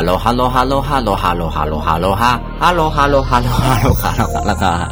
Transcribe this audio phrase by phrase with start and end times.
[0.00, 2.49] Aloha, aloha, aloha, aloha, aloha, aloha, aloha.
[2.60, 4.88] 哈 Hello Hello Hello Hello Hello Hello 哈，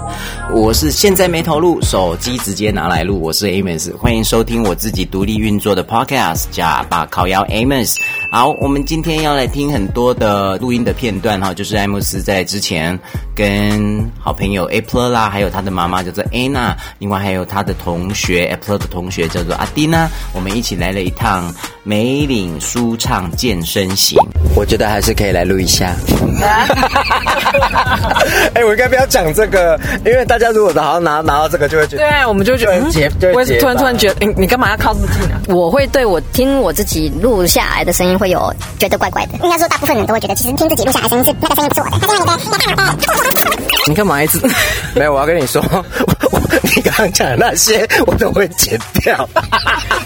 [0.55, 3.21] 我是现在没投入，手机直接拿来录。
[3.21, 7.99] 我是 Amos，欢迎收听我自己独立运作的 Podcast，假把靠腰 Amos。
[8.33, 12.99] 好，我们今天要来听很多的录音的片段哈，就是 Amos 在之前
[13.37, 24.19] 跟好朋友 Apple 啦，还有他的妈妈叫做 Anna，另外还有他的同学 Apple 的同学叫做阿蒂娜，我们一起来了一趟梅岭舒畅健身行。
[24.57, 25.95] 我觉得还是可以来录一下。
[28.55, 35.41] 哎，我应该不要讲这个，因为大家如果好像拿拿到这个，就会觉得对，我们就觉得很结，我突然突然觉得，你你干嘛要靠这么近啊？
[35.49, 39.33] 我会对我听我自己录下来的声音会有觉得怪怪的。
[39.43, 41.93] 应该说，大部分人都会觉得，其实听自己录下来的声音是那个声音不是我的，
[43.87, 44.39] 你干嘛一直？
[44.95, 45.63] 没有，我要跟你说，
[46.77, 49.29] 你刚刚讲的那些我都会剪掉。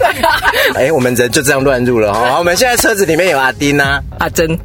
[0.75, 2.39] 哎，我们人就这样乱入了哈。
[2.39, 4.59] 我们现在车子里面有阿丁啊，阿珍，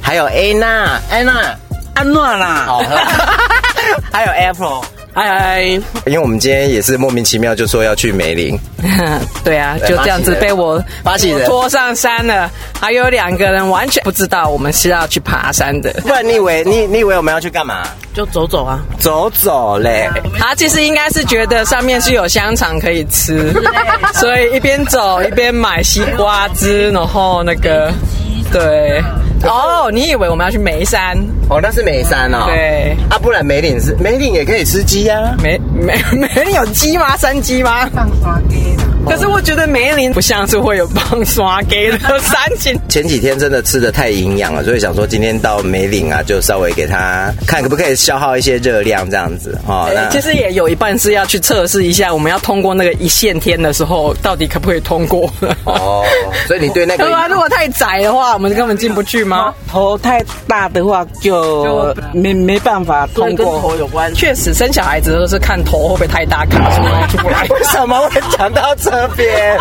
[0.00, 1.56] 还有 Anna，安娜，
[1.98, 2.78] 安暖啦，好，
[4.12, 4.80] 还有 Apple，
[5.12, 5.62] 嗨嗨，
[6.06, 8.56] 因为我们今天也是莫名其妙就说要去梅林，
[9.42, 11.44] 对啊，就这样子被我发起人。
[11.44, 12.48] 拖上山了，
[12.80, 17.82] 还有两个人完全不知道我们是要去爬山的，不然你以为你你以为我们要去干嘛？
[18.14, 20.08] 就走走啊，走走嘞。
[20.38, 23.52] 他其实应该是觉得上面是有香肠可以吃，
[24.14, 27.92] 所以一边走一边买西瓜汁，然后那个，
[28.52, 29.02] 对。
[29.44, 31.16] 哦，你以为我们要去眉山？
[31.48, 32.46] 哦，那是眉山哦。
[32.46, 35.34] 对，啊，不然梅岭是梅岭也可以吃鸡呀。
[35.42, 37.16] 梅梅 梅岭有鸡吗？
[37.16, 37.86] 山鸡吗？
[37.94, 38.67] 放刷鸡。
[39.06, 42.78] 可是我觉得梅林不像是会有帮刷给的山景。
[42.88, 49.90] 前几天真的吃的太营养了，所以想说今天到梅岭啊，就稍微给他看可不可以消耗一些热量这样子哦。
[49.94, 55.30] 那其实也有一半是要去测试一下，我们要通过那个一线天的时候，到底可不可以通过？
[55.64, 56.04] 哦，
[56.46, 59.54] 所以你对那个， 如果太窄的话，我们根本进不去吗。
[59.68, 63.52] 头太大的话就，就没没办法通过。
[63.52, 67.46] 跟头有关，确实生小孩子都是看头会不会太大，卡出来出不来。
[67.50, 69.58] 为什么会讲到这边？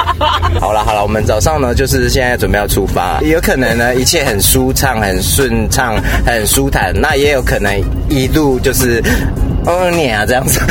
[0.59, 5.95] 好了好了，我们早上呢就是现在准备要出发，有可能呢一切很舒畅、很顺畅、
[6.25, 7.71] 很舒坦，那也有可能
[8.09, 9.03] 一路就是。
[9.65, 10.61] 哦，你啊，这样子，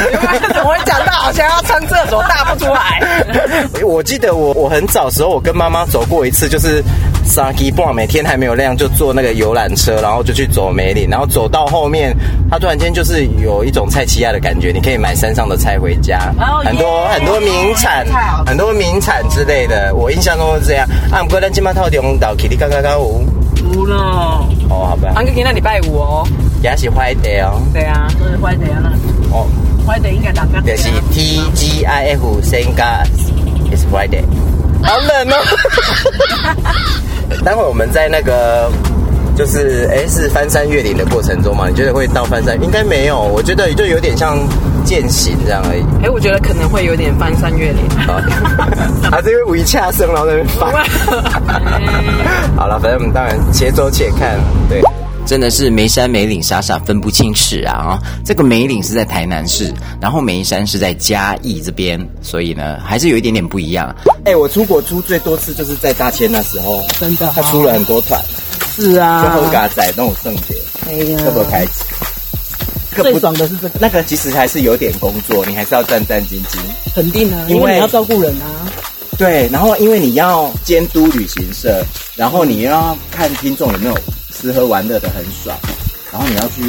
[0.55, 3.03] 怎么会讲到好像要上厕所大不出来？
[3.85, 6.83] 我记得我我很早时候，我跟妈妈走过一次，就是
[7.27, 12.17] 三更半每天还没有亮就坐那个游览车，然后就去走梅岭，然后走到后面，
[12.51, 16.33] 它突然间就是有一种菜市仔的感觉，你可以买山上的菜回家，
[16.65, 18.07] 很多很多名产，
[18.47, 20.87] 很多名产之类的，我印象中是这样。
[21.11, 23.27] 啊，不过咱今麦套中到起哩刚刚刚五
[23.75, 23.97] 五了，
[24.71, 25.13] 哦，好吧。
[25.17, 26.27] 安哥今天礼拜五哦。
[26.63, 28.91] 也是 Friday 哦，对啊，都是 Friday 啊。
[29.31, 29.47] 哦
[29.87, 30.61] ，Friday 应该大家。
[30.61, 33.05] 就是 T G I F 先加
[33.71, 34.25] is Friday。
[34.83, 35.37] 好冷哦。
[37.45, 38.71] 待会我们在那个，
[39.37, 41.69] 就是哎，是翻山越岭的过程中嘛？
[41.69, 42.61] 你觉得会到翻山？
[42.63, 44.39] 应该没有，我觉得就有点像
[44.85, 45.85] 践行这样而已。
[46.05, 47.83] 哎，我觉得可能会有点翻山越岭。
[49.11, 50.73] 啊，这个微恰生，然后在那边翻。
[52.57, 54.39] 好了，反正我们当然且走且看，
[54.69, 54.81] 对。
[55.27, 57.75] 真的是眉山眉岭傻傻分不清齿啊！
[57.75, 63.93] 啊，这个眉岭是在台南市，然后眉山是在嘉义这边，所以呢，还是有一点点不一样。
[64.25, 68.23] 哎、欸，我出国出最多次就是在大千那时候，真的，他出了很多团。
[68.77, 70.55] 是啊，就后嘎仔那种圣节，
[70.87, 71.73] 哎呀，特别开心。
[73.03, 76.57] 最爽的是这个，那个其实还是有点工作，你还是要战战兢兢。
[76.95, 78.71] 肯定啊，因为你要照顾人啊。
[79.19, 83.99] 对，然后因为你要监督旅行社，然后你要看听众有没有。
[84.41, 85.57] 吃喝玩乐的很爽，
[86.13, 86.63] 然后你要去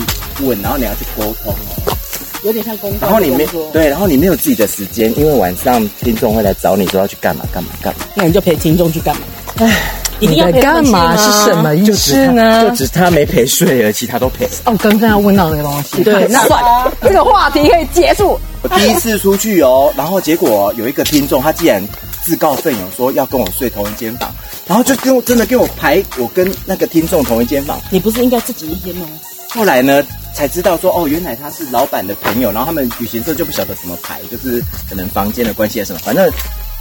[0.44, 1.98] 问，然后你要去沟通哦，
[2.44, 3.00] 有点像工作。
[3.02, 8.06] 然后你没对，然后你没有自己的时间，因为晚上听众会来找你，说要去干嘛干嘛干嘛。
[8.16, 9.22] 那你就陪听众去干嘛？
[9.58, 9.76] 哎，
[10.20, 12.64] 一定要干嘛是什么意思呢？
[12.64, 14.46] 就只是他没陪睡，而其他都陪。
[14.66, 18.40] 哦，刚刚要问到那个东西，对，那 算了，这个话题可以结束。
[18.62, 21.84] 我第一次出去哦，然后结果有一个听众，他竟然
[22.28, 24.30] 自告奋勇说要跟我睡同一间房。
[24.66, 27.80] 然后就跟我真的跟我排，我跟那个听众同一间房。
[27.90, 29.08] 你不是应该自己一间吗？
[29.50, 30.04] 后来呢，
[30.36, 36.30] 才知道说哦，原来他是老板的朋友，然后他们旅行社就不晓得怎么排，就是可能房间的关系啊什么，反正，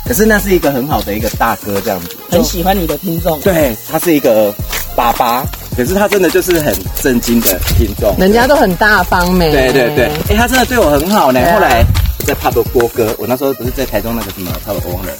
[0.05, 3.41] 可是那是一个很好的一个大哥这样子，很喜欢你的听众。
[3.41, 4.53] 对，他是一个
[4.97, 5.47] 爸爸，
[5.77, 9.51] 可是他真的就是很震惊的听众，人家都很大方没？
[9.53, 11.41] 对对对，哎，他真的对我很好呢。
[11.53, 11.85] 后来
[12.27, 15.13] 在 pub 播歌，我那时候不是在台中那个什么 pub，我忘了，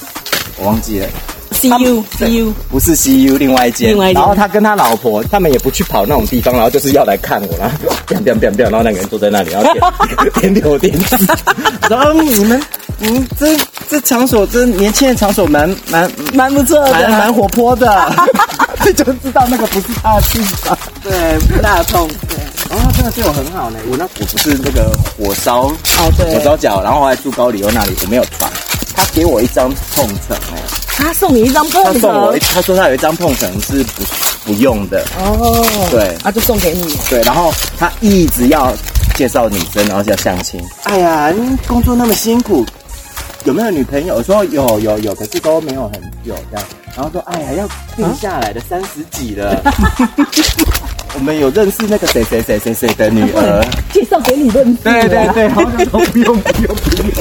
[0.57, 1.07] 我忘记了。
[1.59, 3.89] See you, see you，不是 See you，另外一间。
[3.89, 4.21] 另外一间。
[4.21, 7.75] 然后他跟他老婆，他们也不去跑那种地方，然后就是要来看我，然后
[8.07, 9.73] 变变变变，然后两个人坐在那里，然后
[10.39, 11.27] 点点点 点。
[11.89, 12.61] 然后 你们，
[12.99, 13.55] 嗯，这
[13.89, 18.11] 这场所这年轻的场所蛮蛮蛮不错的，蛮蛮活泼的，
[18.83, 22.07] 这 就知道那个不是他的地方，对，不大痛。
[22.27, 22.37] 对，
[22.69, 23.77] 然后他真的对我很好呢。
[23.89, 28.51] 我那我不是那个火烧哦，对，火烧脚，然后后来住高里欧那里，我没有床，
[28.95, 34.03] 他给我一张碰藤哎，他送你一张碰藤，他送我，他说他有一张碰藤是不
[34.45, 35.05] 不用的。
[35.19, 38.73] 哦，对，他就送给你，对，然后他一直要
[39.15, 40.59] 介绍女生，然后要相亲。
[40.83, 41.31] 哎呀，
[41.67, 42.65] 工作那么辛苦。
[43.47, 44.15] 有没有女朋友？
[44.15, 46.67] 我说有有有，可是都没有很久这样。
[46.93, 49.63] 然后说，哎呀，要定下来的三十几了。
[51.13, 54.83] 我们有认识那个谁谁谁谁谁的女儿，介绍给你认识。
[54.83, 57.15] 对对对，好像都不用不用不用。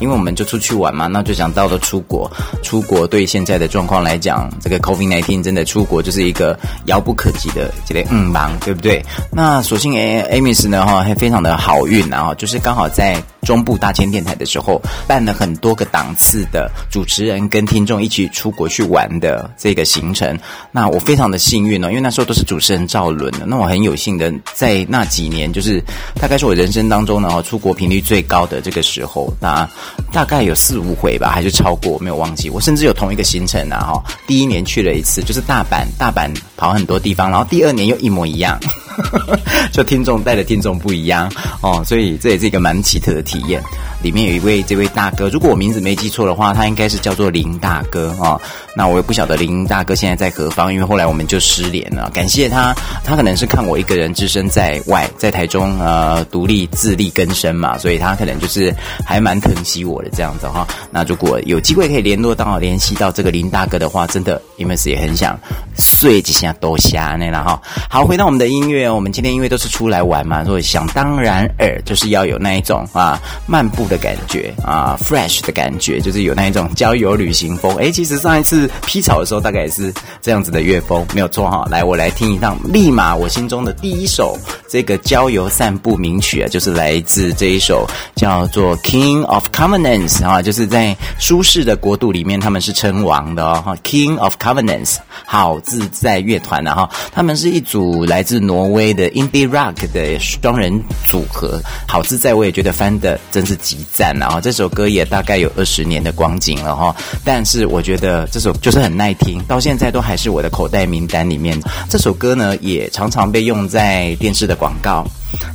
[0.00, 2.28] 因为我们就出去玩嘛，那就想到了出国。
[2.64, 9.00] 出国对现在的状况来讲，这个 COVID-19 真的出国就是一个遥不可及的这类嗯忙，对不对？
[9.30, 13.22] 那所幸 Amos 呢哈，还非常的好运啊，就是刚好在。
[13.44, 20.36] 中部大千电台的时候，办了很多个档次的主持人跟听众一起出国去玩的这个行程。
[20.72, 23.46] 那我非常的幸运哦，因为那时候都是主持人赵伦的。
[23.46, 25.82] 那我很有幸的在那几年，就是
[26.20, 29.32] 大概是我人生当中呢出国频率最高的这个时候。
[29.38, 29.68] 那
[30.10, 32.48] 大概有四五回吧，还是超过，没有忘记。
[32.48, 38.58] 我甚至有同一个行程啊哈，第一年去了一次，就是大阪，大阪跑很多地方，然后第二年又一模一样。
[39.72, 41.30] 就听众带的听众不一样
[41.62, 43.62] 哦，所以这也是一个蛮奇特的体验。
[44.02, 48.40] 里面有一位这位大哥，如果我名字没记错的话，他应该是叫做林大哥哦。
[48.76, 52.10] 那我也不晓得林大哥现在在何方，因为后来我们就失联了。
[52.12, 52.74] 感谢他，
[53.04, 58.74] 他可能是看我一个人置身在外，在台中呃独立自力更生嘛，所以他可能就是
[59.04, 65.38] 还蛮疼惜我的这样子哈、那如果有机会可以联络到联系到这个林大哥的话，真的 Amos 也很想
[65.78, 67.60] 睡几下多下那了哈。
[67.88, 68.90] 好，回到我们的音乐。
[68.90, 77.74] 我们今天因为都是出来玩嘛，所以想当然尔就是要有那一种啊漫步的感觉啊，fresh 的感觉，就是有那一种郊游旅行风。
[77.76, 81.66] 哎，其实上一次劈草的时候，大概也是这样子的乐风，没有错哈。
[81.70, 84.38] 来，我来听一趟，立马我心中的第一首
[84.68, 93.76] 这个郊游散步名曲啊，就是来自这一首叫做《King of Convenience》啊，就是在舒适的国度里面，他们是称王的哦。
[93.82, 94.96] King of Convenience，
[95.26, 104.16] 好自在乐团啊哈，他们是一组来自挪威的 Indie Rock 的双人组合，好自在，我也觉得翻的真是极赞。
[104.18, 106.94] 然后这首歌也大概有二十年的光景了哈，
[107.24, 111.60] 但是我觉得这首就是很耐听，到现在都还是我的口袋名单里面。
[111.88, 115.04] 这首歌呢，也常常被用在电视的广告、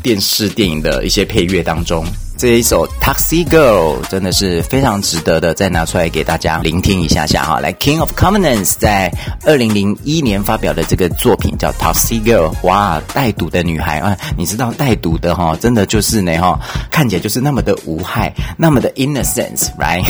[0.03, 2.05] 电视电影的一些配乐当中。
[2.37, 7.59] 这一首 Taxi Girl 真的是非常值得的，再拿出来给大家聆听一下下哈。
[7.59, 9.11] 来，King of Convenience 在
[9.43, 16.57] 二零零一年发表的这个作品叫 Taxi Girl，哇，带毒的女孩啊，你知道带毒的哈，真的就是呢哈，
[16.89, 20.05] 看起来就是那么的无害，那么的 innocence，right？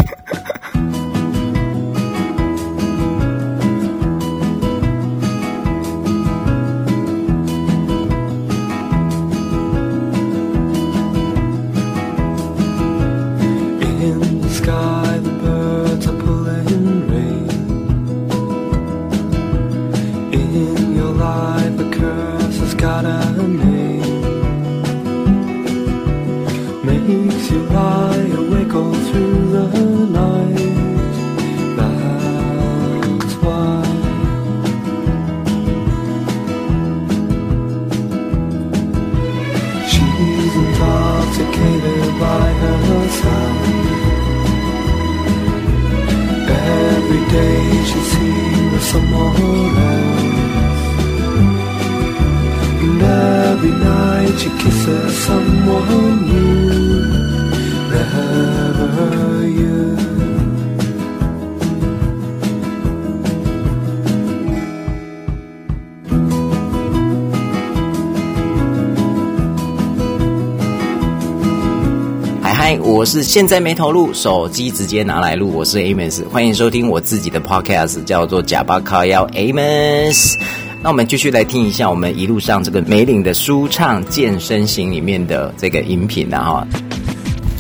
[72.90, 75.52] 我是现在没投入，手机直接拿来录。
[75.54, 80.36] 我是 Amos，欢迎收听我自己的 Podcast，叫做假巴靠腰 Amos。
[80.82, 86.68] 那我们继续来听一下我们一路上这个梅岭的舒畅健身行里面的这个饮品啊哈。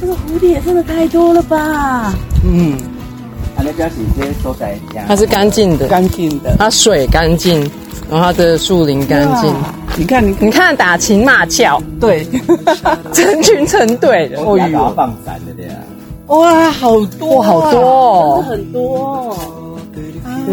[0.01, 2.11] 这个蝴蝶真的太多了吧？
[2.43, 2.88] 嗯，它
[3.69, 7.59] 那边是一些收在家，它是干净的，干净的，它水干净，
[8.09, 9.53] 然后它的树林干净。
[9.95, 12.25] 你看，你你看，打情骂俏，对，
[13.13, 15.75] 成群成队的，我以为放闪的这样。
[16.27, 19.37] 哇，好多，好多哦，很多，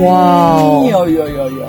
[0.01, 1.67] 哇，有有有有有，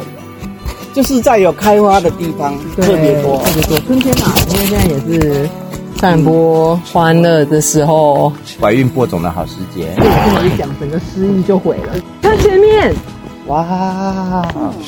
[0.94, 3.80] 就是在有开花的地方特别多，特别多。
[3.86, 5.50] 春天嘛，因为现在也是
[5.98, 9.88] 散播欢乐的时候，怀孕播种的好时节。
[9.98, 11.94] 对，这么一讲，整个诗意就毁了。
[12.22, 12.94] 看前面，
[13.48, 13.66] 哇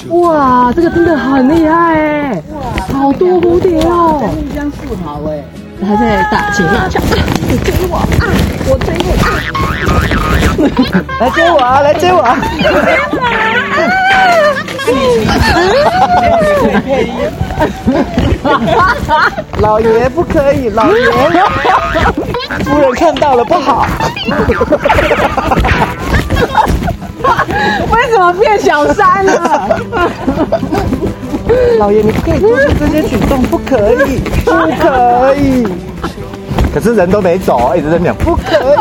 [0.09, 2.43] 哇，这个真的很厉害哎！
[2.53, 2.61] 哇，
[2.93, 5.43] 好多蝴蝶哦，一张树桃哎，
[5.85, 6.99] 还在打情骂俏，
[7.49, 8.07] 你追我啊，
[8.69, 9.25] 我追你啊，
[11.19, 12.37] 来追我啊，来追我啊！
[19.59, 21.11] 老爷不可以，老爷，
[22.63, 23.85] 夫人看到了不好。
[27.91, 29.79] 为什么变小三了？
[31.77, 35.67] 老爷，你不可以做出这些举动，不可以，不可以。
[36.73, 38.75] 可是人都没走，一直在讲不可以。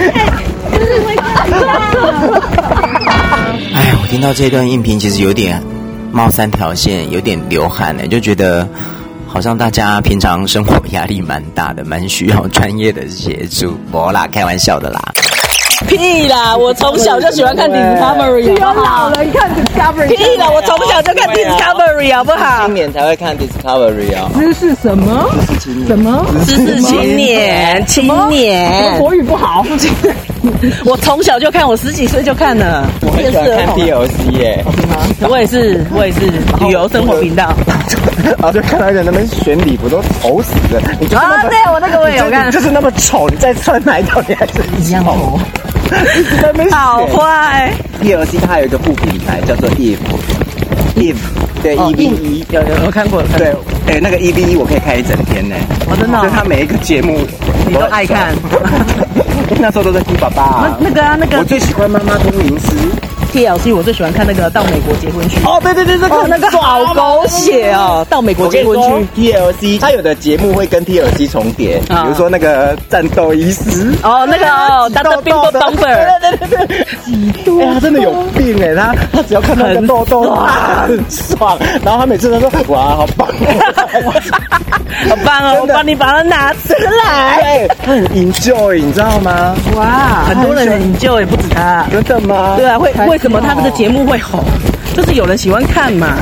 [0.00, 0.26] 哎，
[0.72, 1.79] 我
[4.20, 5.62] 听到这段音频，其实有点
[6.12, 8.68] 冒三条线，有点流汗呢，就觉得
[9.26, 13.78] 好像大家平常生活压力蛮大的，蛮需要专业的协助。
[13.90, 15.00] 不啦，开玩笑的啦。
[15.88, 16.54] 屁啦！
[16.54, 20.08] 我从小就喜欢看 Discovery，有老人看 Discovery。
[20.08, 20.50] 屁啦！
[20.50, 22.66] 我从小就看 Discovery，好不好？
[22.66, 24.30] 今年才会看 Discovery 啊。
[24.34, 25.30] 知识什么？
[25.86, 26.26] 什么？
[26.44, 28.98] 知识青年，青年。
[28.98, 29.64] 国语不好。
[30.84, 32.86] 我从小就看，我十几岁就看了。
[33.02, 34.64] 我很喜欢看 TLC 耶。
[35.28, 36.20] 我也是，我也是
[36.60, 37.54] 旅游生活频道。
[38.24, 40.80] 然 后就看到人那边选礼服都丑死了。
[41.18, 42.50] 啊，对，我那个我也有看。
[42.50, 45.38] 就是那么丑，你再穿哪一套你还是一样 丑。
[46.70, 47.72] 好坏。
[48.02, 51.16] TLC 它还有一个副品牌叫做 Eve，Eve
[51.62, 53.22] 对 E V E 有有我看过。
[53.36, 53.48] 对，
[53.86, 55.54] 哎，那个 E V E 我可以看一整天呢。
[55.90, 56.18] 我真的。
[56.22, 57.18] 就他每一个节目
[57.66, 58.32] 你都爱看。
[59.58, 60.76] 那时候都在听爸爸。
[60.78, 61.38] 那那个啊，那个。
[61.38, 63.09] 我最喜欢妈妈通灵师。
[63.30, 65.38] TLC 我最喜欢看那个到美国结婚去。
[65.44, 68.88] 哦，对对对，那个那个好狗血哦，到美国结婚去。
[69.32, 73.92] TLC 它有的节目会跟 TLC 重叠，比如说那个战斗医师。
[74.02, 75.22] 哦，那个哦，Dr.
[75.22, 76.20] Bimbo Bumper。
[76.20, 76.86] 对对对对。
[77.04, 77.60] 几多？
[77.62, 81.58] 哎，他真的有病哎，他他只要看到那个痘痘，哇，很爽。
[81.84, 83.28] 然后他每次都说，哇，好棒，
[85.08, 86.72] 好棒哦，我帮你把它拿出
[87.04, 87.68] 来。
[87.84, 89.54] 他很 enjoy，你知道吗？
[89.76, 91.86] 哇，很多人很 enjoy，不止他。
[91.90, 92.54] 真的吗？
[92.56, 93.19] 对啊，会会。
[93.20, 94.42] 为什么他这个节目会红？
[94.96, 96.16] 就是有人喜欢看嘛。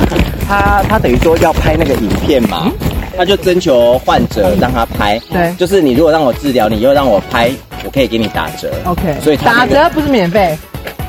[0.45, 2.69] 他他等于说要拍那个影片嘛，
[3.15, 5.17] 他就征求患者让他拍。
[5.31, 7.49] 对，就是你如果让我治疗，你又让我拍，
[7.85, 8.69] 我可以给你打折。
[8.83, 10.57] OK，所以打折不是免费，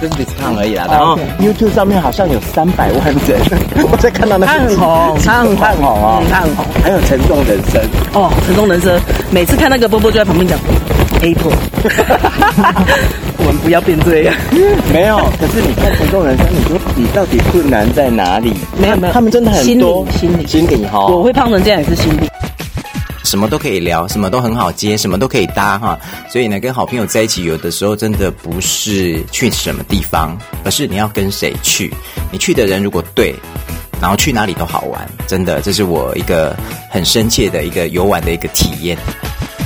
[0.00, 0.86] 就是 discount 而已啦。
[0.88, 3.40] 然后 YouTube 上面好像有三百万人，
[3.90, 4.52] 我在看到那个。
[4.52, 6.64] 他很红，他很红哦，他很红。
[6.84, 7.82] 还有沉重人生
[8.12, 8.96] 哦，沉重人生，
[9.32, 10.56] 每次看那个波波就在旁边讲
[11.20, 11.56] Apple。
[13.46, 14.34] 我们不要变这样。
[14.92, 18.52] 没有，可是你看《沉重人生》，你说你到底困难在哪里？
[18.78, 21.06] 没有没有，他们真的很多心理心理哈。
[21.06, 22.28] 我会胖成这样也是心理。
[23.24, 25.98] 什么都可以聊，什么都很好接，什么都可以搭哈。
[26.28, 31.92] 所以呢，跟好朋友在一起，有的时候真的不是去什么地方，而是你要跟谁去。
[32.32, 33.34] 你去的人如果对，
[34.00, 36.56] 然后去哪里都好玩，真的，这是我一个
[36.90, 38.98] 很深切的一个游玩的一个体验。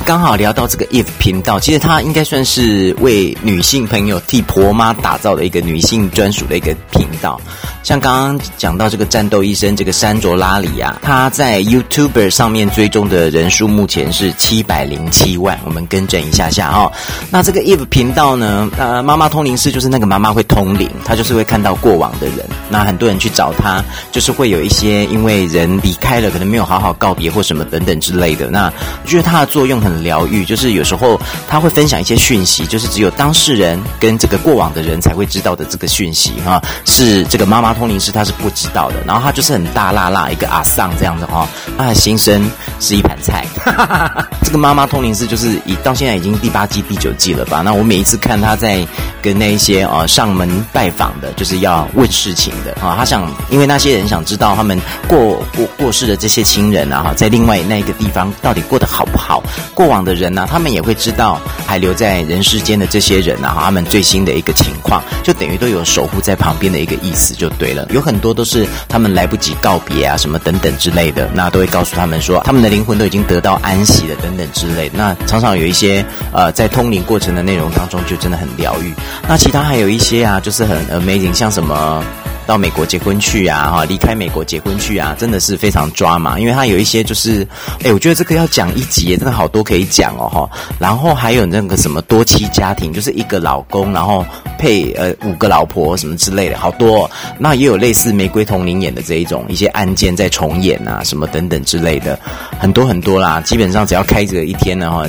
[0.04, 7.40] 刚好聊到这个 Eve 频道，其实它应该算是为女性朋友替婆妈打造的一个女性专属的一个频道。
[7.82, 15.58] 像刚刚讲到这个战斗医生，这个山卓拉里啊，他在 YouTuber 上面追踪的人数目前是七百零七万。
[15.64, 16.90] 我们更正一下下哦。
[17.30, 22.46] 那这个 Eve 频道呢，呃，妈妈通灵师就是那个妈妈会通灵，她就是会看到过往的人。
[22.70, 23.82] 那很多人去找她，
[24.12, 28.50] 就是会有一些因为人离开了，可能没有好好告别或什么等等之类的。
[28.50, 29.93] 那我觉得它的作用很。
[30.02, 38.96] 疗愈就是有时候他会分享一些讯息，就是只有当事人跟这个过往的人才会知道的这个讯息哈，是这个妈妈通灵师他是不知道的。
[39.06, 41.46] 然后他就是很大辣辣一个阿桑这样的哈，
[41.78, 43.46] 他的心声是一盘菜。
[44.42, 47.62] 这个妈妈通灵师就是已到现在已经第八季第九季了吧？
[47.62, 48.86] 那我每一次看他在
[49.22, 59.83] 跟那一些啊上门拜访的，就是要问事情的啊，他想因为那些人想知道他们过过过世的这些亲人啊，在另外那一个地方到底过得好不好过。
[59.84, 67.86] 过往的人呢、他们也会知道还留在人世间的这些人啊，他们最新的一个情况，就等于都有守护在旁边的一个意思，就对了。
[67.90, 74.90] 有很多都是他们来不及告别啊，什么等等之类的，那都会告诉他们说，他们的灵魂都已经得到安息了，等等之类。
[74.94, 78.90] 那常常有一些呃，在通灵过程的内容当中，就真的很疗愈。
[79.28, 82.02] 那其他还有一些啊，就是很 amazing，像什么。
[82.46, 87.46] 到美国结婚去啊，哈，离开美国结婚去啊，真的是非常抓马，因为他有一些就是，
[87.82, 90.50] 哎，我觉得这个要讲一集，真的好多可以讲哦，哈。
[90.78, 94.24] 然后还有那个什么多妻家庭，就是一个老公，然后
[94.58, 97.10] 配呃五个老婆什么之类的，好多。
[97.38, 102.18] 那也有类似玫瑰瞳铃演的这一种一些案件在重演啊，什么等等之类的，
[102.58, 103.40] 很多很多啦。
[103.40, 105.06] 基本上只要开着一天的话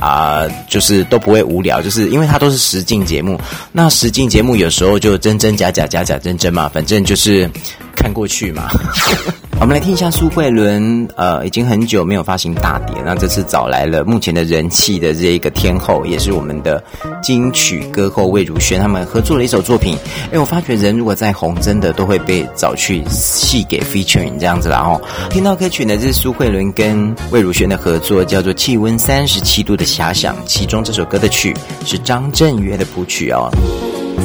[0.00, 3.38] 啊，就是都不会无聊，就是因为它都是实境节目。
[3.72, 7.50] 那实境节目有时候就真真假假，假假真真嘛，反正就是
[7.96, 8.68] 看过去嘛。
[9.60, 16.80] 我们来听一下苏慧伦，呃，已经很久没有发行大碟，那这次找来了目前的人气的这一个天后，也是我们的
[17.20, 19.96] 金曲歌后魏如萱，他们合作了一首作品。
[20.30, 24.76] 哎，我发觉人如果在红，真的都会被找去戏给 featuring 这样子啦。
[24.76, 31.52] 然后听到歌曲呢，这是苏慧伦跟魏如萱的合作，叫做《气温三十七度的遐想》，其中这首歌的曲
[31.84, 33.50] 是张震岳的谱曲哦。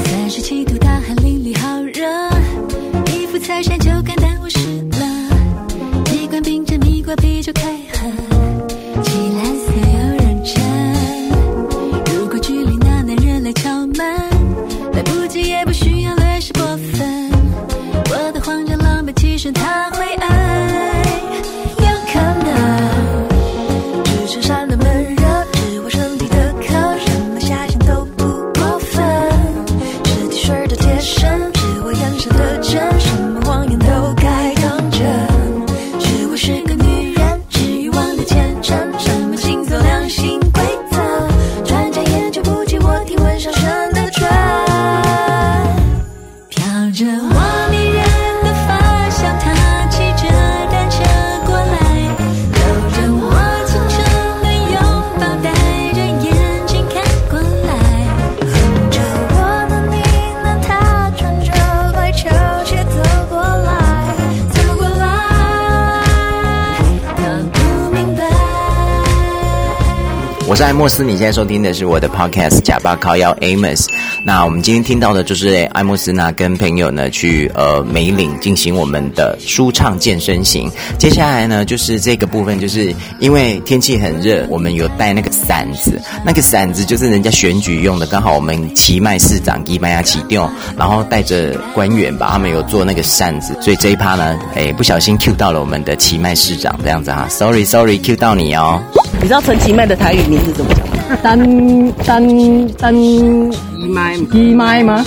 [0.06, 0.78] 三十七度
[70.54, 73.86] 我是艾莫斯，你现在收听的是我的 podcast《假巴靠腰 Amos》。
[74.24, 80.70] 那我们今天听到的就是艾莫斯呢跟朋友呢去呃梅岭进行我们的舒畅健身行。
[81.00, 90.40] 接下来呢就是这个部分，就是因为天气很热，我们有带那个伞子，那个伞子就是人家选举用的，刚好我们奇迈市长伊麦亚启定，
[90.78, 98.80] 然后带着官员吧，他们有做那个扇子，所以这一趴呢，哎不小心 cue 到了我们的奇迈市长这样子哈，sorry sorry cue 到你哦。
[99.24, 101.18] 你知道陈其迈的台语名字怎么讲吗？
[101.24, 105.06] 丹丹丹姨麦姨麦吗？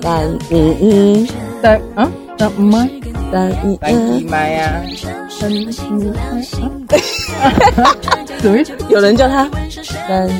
[0.00, 1.28] 单嗯嗯
[1.60, 2.88] 丹啊单唔麦
[3.30, 4.80] 单义单义麦呀
[5.40, 5.70] 单义麦
[6.18, 6.22] 啊？
[8.40, 9.46] 怎 么有人叫他
[10.08, 10.32] 单义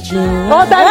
[0.51, 0.88] 哦单义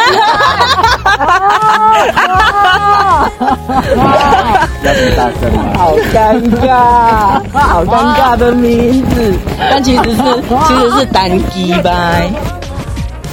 [4.84, 5.58] 要不大声吗？
[5.76, 6.16] 好尴
[6.60, 6.72] 尬，
[7.52, 10.16] 好尴尬的名字，但其实是
[10.68, 12.30] 其实是单机麦。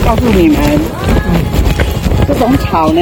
[0.06, 0.58] 告诉你们，
[2.28, 3.01] 这种草呢，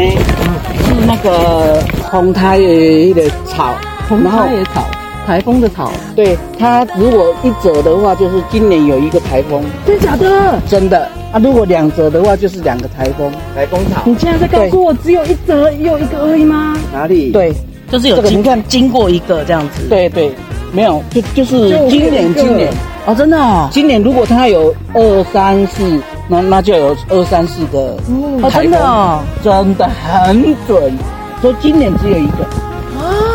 [0.86, 3.74] 是那个红苔的草，
[4.10, 4.86] 红苔的草，
[5.26, 5.92] 台风的草。
[6.16, 9.64] 对，它如果一折的话，就是今年有一个台风。
[9.86, 10.60] 真的假的？
[10.70, 11.08] 真的。
[11.32, 13.32] 啊，如果两折的话，就是两个台风。
[13.56, 14.02] 台风草。
[14.06, 16.78] 你现在在告诉我，只有一折，有一个而已吗？
[16.94, 17.32] 哪里？
[17.32, 17.54] 对。
[17.92, 20.32] 就是有经看经过一个这样子，对对，
[20.72, 22.74] 没有就就是今年今年
[23.06, 27.96] 哦，真的哦，今年如果它有二三四，那那就有二三四个
[28.42, 30.92] 哦，真的哦，真的很准，
[31.40, 32.38] 说今年只有一个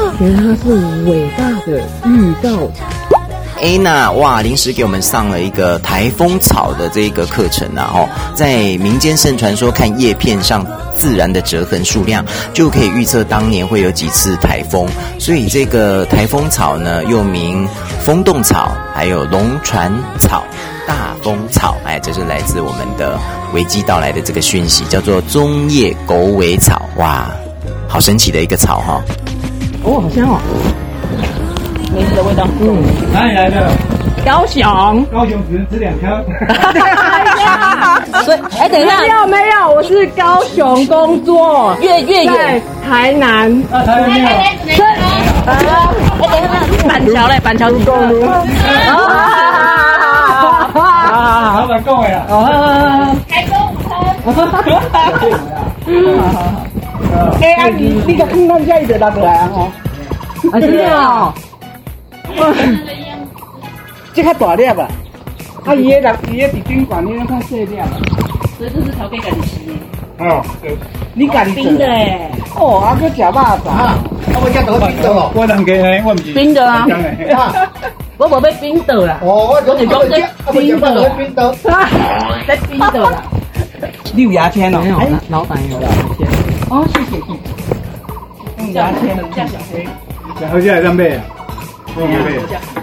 [0.09, 2.71] 啊，原来是伟大的预告。
[3.61, 7.90] 安娜哇，临时给我们上了一个台风草的这个课程啊！
[7.92, 10.64] 哦，在民间盛传说，看叶片上
[10.97, 14.87] 自然的折痕数量，就可以预测当年会有几次台风。
[15.18, 17.68] 所以这个台风草呢，又名
[18.05, 20.44] 风动草，还有龙船草、
[20.87, 21.77] 大风草。
[21.85, 23.18] 哎，这是来自我们的
[23.53, 26.81] 危机到来的这个讯息，叫做棕叶狗尾草。
[26.97, 27.29] 哇，
[27.88, 29.03] 好神奇的一个草哈！
[29.94, 30.38] 好香哦。
[31.94, 33.70] 梅子的味道，嗯，哪里来的？
[34.24, 34.62] 高雄，
[35.11, 36.05] 高雄只能吃两颗。
[38.24, 43.51] 所以，哎，等一下，没有没有，我是高雄工作，越越远，台南。
[43.72, 44.27] 啊，台南没有。
[44.27, 44.85] 哎，等一下，
[46.87, 47.70] 板桥嘞，板桥。
[50.74, 52.18] 啊老板够了。
[52.29, 53.57] 啊，台中。
[54.27, 54.62] 哈哈哈
[57.40, 59.51] 哎，阿姨，你个看到下一个拿过来啊？
[59.55, 59.68] 哈。
[60.53, 61.35] 啊，真的哦。
[62.38, 62.55] 哇，
[64.14, 64.88] 这较大粒吧？
[65.64, 67.77] 啊，伊个人，伊个比宾馆，你那看细粒。
[68.57, 69.73] 所以这是头家家己洗的。
[70.25, 70.42] 哦，
[71.14, 73.68] 你家己冰的哎，哦，啊，去吃肉粽。
[73.68, 73.99] 啊，
[74.42, 75.31] 我家都冰的哦。
[75.35, 76.64] 我人家呢，我唔是冰的
[78.18, 81.55] 我无要冰的啦，哦，我你讲这冰的啦 冰的。
[82.47, 83.23] 在冰的啦。
[84.12, 84.81] 你有牙签哦？
[84.83, 85.88] 没有哎，老板有了。
[86.71, 87.39] 哦，谢谢你。
[88.59, 89.89] 用牙签，叫小黑，
[90.41, 91.25] 然后现在在买啊，
[91.97, 92.27] 我没买。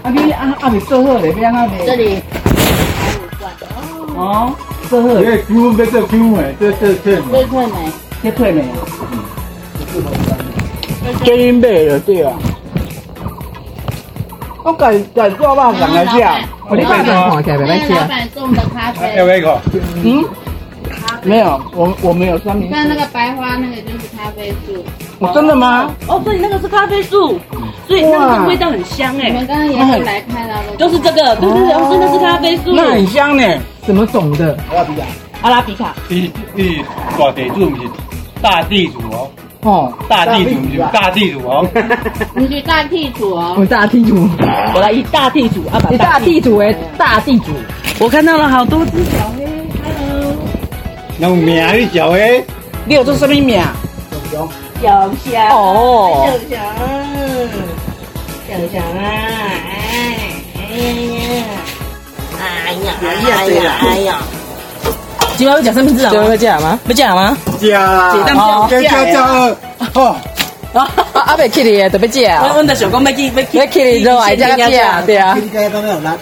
[0.02, 1.86] 啊，你啊啊，未做好咧，要安怎卖？
[1.86, 2.22] 这里
[4.16, 4.54] 哦，
[4.90, 7.22] 做好因为 Q 要做 Q 诶，这这这。
[7.22, 7.74] 最脆没？
[8.24, 8.64] 要退没？
[11.24, 12.34] 给你买了对啊。
[14.64, 16.18] 我改改做肉粽来吃。
[16.68, 18.08] 我你爸爸看起来袂歹吃老。
[18.08, 19.60] 板送的咖啡，要不要一口？
[20.04, 20.26] 嗯，
[21.26, 22.74] 没有，我我没有三明治。
[22.74, 24.86] 看那个白花，那个就是咖啡树。
[25.20, 25.90] 我真的吗？
[26.08, 27.40] 哦，所以那个是咖啡树，
[27.88, 29.30] 所以那个味道很香哎。
[29.30, 32.74] 我们刚刚也有来看到的，就是这个，对对对，哦，真的是咖啡树。
[32.74, 33.44] 那很香呢。
[33.86, 34.58] 什么种的？
[34.72, 35.06] 阿拉比卡，
[35.42, 36.84] 阿拉比卡你你
[37.18, 37.90] 大地主不是
[38.42, 39.30] 大地主哦，
[39.62, 41.68] 哦，大地主不是大地主哦。
[42.36, 44.28] 你是大地主哦，我大地主，
[44.74, 47.52] 我来一大地主啊，把你大地主哎，大地主。
[48.00, 49.45] 我看到了好多只小黑
[51.18, 52.44] 那我名你叫诶，
[52.86, 53.62] 你有做什么名？
[54.32, 54.50] 小熊，
[54.82, 56.58] 小熊，哦，小熊，
[58.48, 59.02] 小熊啊，
[60.58, 60.60] 哎
[62.36, 64.18] 哎呀，哎呀，哎呀，哎呀，
[65.38, 66.10] 今晚我讲三明治啊？
[66.12, 66.80] 今晚不讲吗？
[66.86, 67.38] 不讲吗？
[67.62, 67.82] 讲，
[68.38, 69.56] 哦，讲讲讲，
[69.94, 70.16] 哦，
[70.74, 76.18] 啊，啊伯去的都不讲，我我那想讲不记不记，你去的就爱讲讲对啊，去你家讲咩话啦？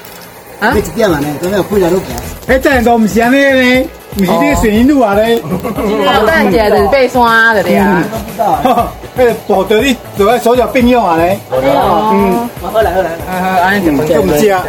[0.59, 0.71] 啊？
[0.75, 1.27] 你几点玩的？
[1.41, 1.65] 讲咩话？
[1.71, 2.07] 半夜都讲，
[2.47, 3.87] 你真讲唔想咩咩？
[4.15, 5.39] 唔是这个水泥路啊咧。
[5.43, 8.03] 我等下就是爬山的对啊。
[8.11, 8.59] 都不知道。
[8.63, 11.39] 哦， 诶，保得你走在手脚并用啊咧。
[11.51, 14.61] 嗯，好来好来，嗯，这么加。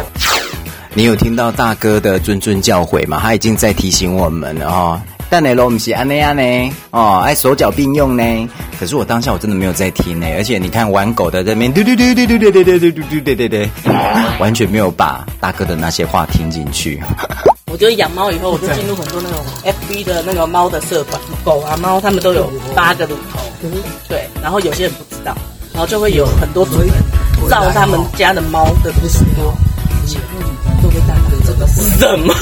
[0.93, 3.19] 你有听到大哥的谆谆教诲吗？
[3.21, 5.01] 他已经在提醒我们了哈。
[5.27, 6.41] 但你都不是安那样呢？
[6.91, 8.49] 哦，哎手脚并用呢。
[8.79, 13.69] 可是我当下我真的没有在听呢，而且你看玩狗的这边，对对对对对对对对对对对对对，
[14.39, 17.01] 完全没有把大哥的那些话听进去。
[17.75, 23.41] 我觉得养猫以后，我就进入很多那种 FB 的那个猫的社团，狗啊猫，他们都有八个乳头，
[24.07, 25.35] 对，然后有些人不知道，
[25.73, 26.87] 然后就会有很多主人
[27.49, 29.53] 照他们家的猫的故事说，
[30.07, 32.33] 请问各位大哥，这个是什么？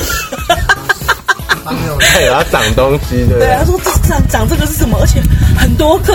[1.98, 3.56] 对，它长东西，对不对，对？
[3.58, 5.00] 他说这长长这个是什么？
[5.02, 5.20] 而且
[5.58, 6.14] 很多颗。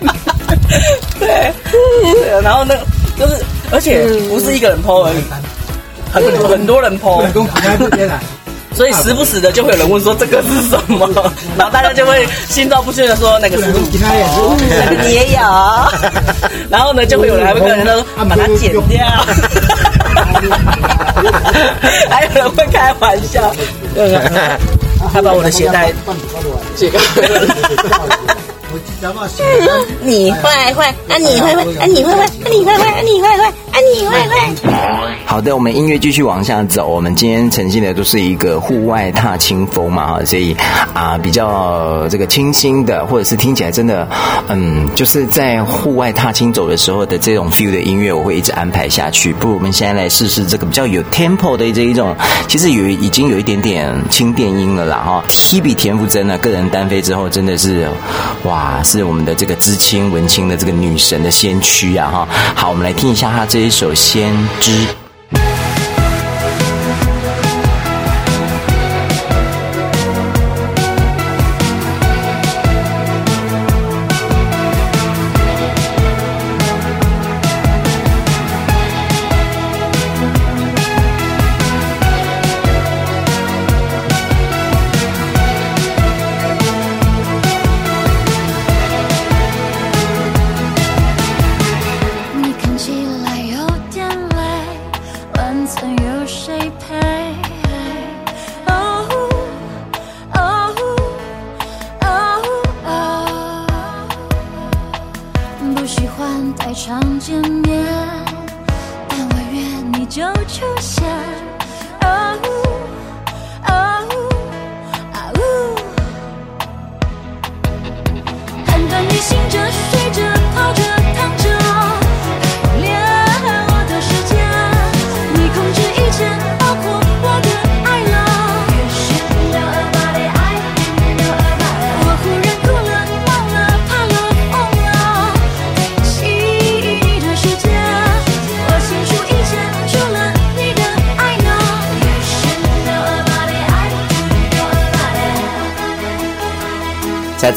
[1.20, 2.84] 对，对，然后那个
[3.16, 5.22] 就是，而且不是一个人 po 而已，
[6.12, 7.22] 很多很多人 po，
[8.74, 11.08] 所以时不时的就会有人问说这个是什么，
[11.58, 13.80] 然后大家就会心照不宣的说那个是鹿，
[14.78, 15.40] 那个你也有，
[16.70, 19.04] 然后呢就会有人还会跟人说把它剪掉，
[22.08, 23.52] 还有人会开玩笑，
[25.12, 25.92] 他把我的鞋带
[26.76, 26.98] 解开。
[30.00, 31.16] 你坏坏啊！
[31.18, 31.86] 你坏坏啊！
[31.86, 32.26] 你坏坏啊！
[32.46, 32.78] 你坏坏啊！
[32.78, 33.00] 你坏坏啊！
[33.02, 33.52] 你坏坏。
[33.72, 36.88] 啊，你喂喂好的，我们音乐继续往下走。
[36.88, 40.56] 我们今天呈现的都是一个户外踏青风嘛，哈，所以
[40.92, 44.08] 啊，比较这个清新的，或者是听起来真的，
[44.48, 49.32] 嗯，就是在户外踏青走的时候的这种 feel 的音乐，我会一直安排下去。
[49.32, 52.16] 不如我们现在来试试这个比较有 tempo 的这一种，
[52.48, 55.24] 其实有已经有一点点轻电音了啦，哈。
[55.28, 57.88] T B 田馥甄呢，个人单飞之后，真的是，
[58.42, 62.28] 哇，是我们的这个知青文青的这个女神的先驱啊，哈。
[62.56, 64.70] 好，我们来听一下她这一首《先知》。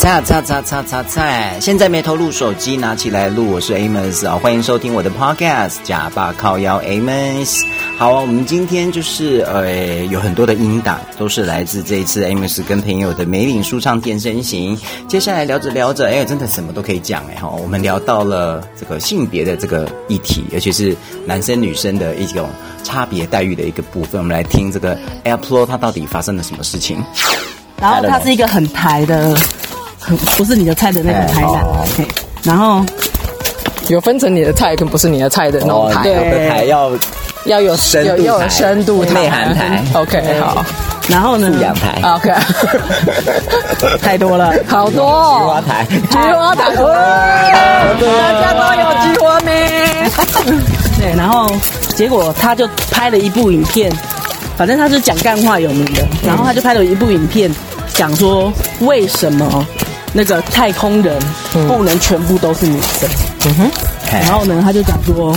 [0.04, 1.58] 菜菜菜菜菜菜！
[1.62, 3.50] 现在没投入手机，拿起来录。
[3.50, 5.78] 我是 Amos 啊，欢迎收听我的 Podcast。
[5.82, 7.64] 假爸靠腰 Amos。
[7.98, 14.78] 好，我们今天就是呃，有很多的音档，都是来自这一次 Amos 跟朋友的梅岭舒畅健身行。
[15.08, 17.48] 接下来聊着聊着，哎，真的什么都可以讲哎哈。
[17.48, 20.94] 我们聊到了这个性别的这个议题，尤其是
[21.26, 22.50] 男生女生的一种
[22.84, 24.20] 差别待遇的一个部分。
[24.20, 27.02] 我们来听这个 Airplo 它到底发生了什么事情。
[27.80, 29.34] 然后他是一个很台的。
[30.38, 31.52] 不是你的菜的那个台南，
[31.98, 32.08] 欸、
[32.44, 32.84] 然后
[33.88, 36.92] 有分成你的菜跟不是你的菜的那种台，哦、对，台要
[37.46, 40.66] 要有深度，要有深度内涵台，OK 好，
[41.10, 41.52] 然后呢？
[41.54, 42.34] 素养台，OK，
[44.02, 46.00] 太多了，好多、哦，菊花台，菊
[46.34, 50.10] 花台，大家都有菊花咩？
[51.00, 51.50] 对，然后
[51.96, 53.92] 结果他就拍了一部影片，
[54.56, 57.54] 反正他是讲干话有名的，然后他就拍了一部影片，
[57.94, 59.66] 讲说为什么。
[60.14, 61.20] 那个太空人
[61.68, 63.10] 不能全部都是女生，
[63.46, 63.72] 嗯哼，
[64.12, 65.36] 然后呢，他就讲说，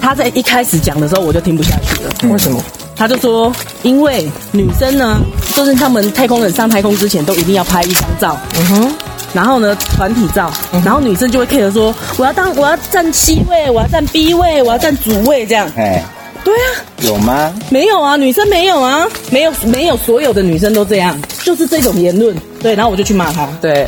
[0.00, 2.62] 他在一开始讲的时候我就听不下去了，为什么？
[2.94, 3.50] 他就说，
[3.82, 5.18] 因为女生呢，
[5.54, 8.92] 就是他们太空人上太空之前都一定要拍一张照，嗯哼，
[9.32, 10.52] 然后呢，团体照，
[10.84, 16.04] 然后女生就会 care 说，我要当我要站 C 位，我要站 B 位，我要站主位这样，哎，
[16.44, 16.66] 对啊，
[17.02, 17.52] 有吗？
[17.70, 22.36] 没有啊，女生没有啊，没有没有，所有的女生都这样，就是这种言论。
[22.60, 23.48] 对，然后我就去骂他。
[23.60, 23.86] 对，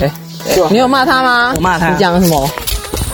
[0.71, 1.53] 你有骂他吗？
[1.57, 1.91] 我骂他。
[1.91, 2.49] 你讲什么？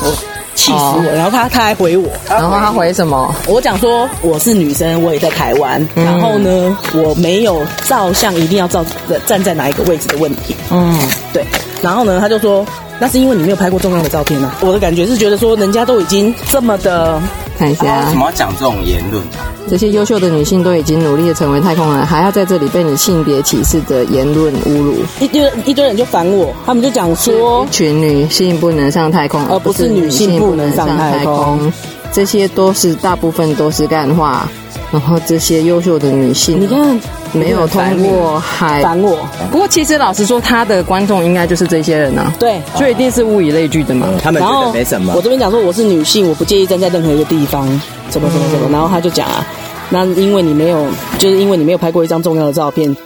[0.03, 0.17] 我
[0.55, 1.03] 气死我！
[1.15, 3.35] 然后他他还回我，然后他回什么？
[3.47, 5.87] 我讲说我是女生，我也在台湾。
[5.95, 8.85] 然后呢，我没有照相一定要照
[9.27, 10.55] 站在哪一个位置的问题。
[10.71, 10.99] 嗯，
[11.33, 11.45] 对。
[11.81, 12.67] 然后呢，他就说
[12.99, 14.55] 那是因为你没有拍过重要的照片啊。
[14.61, 17.19] 我的感觉是觉得说人家都已经这么的，
[17.61, 19.23] 看一下为什么要讲这种言论？
[19.69, 24.95] 这些优秀的女性都已经努力的成为太空人，还要在这里被你性别歧视的言论侮辱。
[25.21, 31.71] 一堆一堆人就烦我，他们就讲说，一群女性不能上太空，而不是女性不能上太空。
[32.11, 34.49] 这些都是大部分都是干话。
[34.93, 37.01] 然后这些优秀的女性，你看
[37.33, 39.19] 没有通过海烦我。
[39.51, 42.33] 不过其实老实说，他的观众应该就是这些人啊。
[42.39, 44.09] 对，就一定是物以类聚的嘛。
[44.23, 45.13] 他们觉得没什么。
[45.15, 47.69] 我这边讲说我是女性，我不介意站在任何一个地方，
[48.09, 48.69] 怎么怎么怎么。
[48.71, 49.47] 然后他就讲啊。
[49.93, 50.87] 那因为你没有，
[51.19, 52.97] 就是因为你没有拍过一张重要的照片，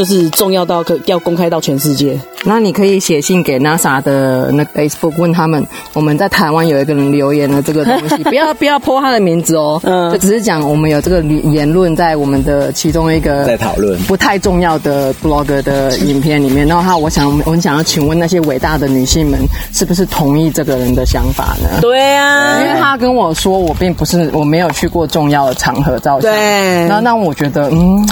[0.00, 2.18] 就是重要到可要公开到全世界。
[2.42, 16.66] 那你可以写信给 NASA 的那 Facebook 问他们，我们在台湾有一个人留言了这个东西， 不要不要 po 他的名字哦，嗯，就只是讲我们有这个言论在我们的其中一个在讨论不太重要的 blog 的影片里面。
[16.66, 19.38] 然后他，我想我很想要请问那些伟大的女性们，
[19.74, 21.78] 是不是同意这个人的想法呢？
[21.82, 28.02] 对啊，因为他跟我说我并不是我没有去过重要的场合照相，对，然后那我觉得嗯。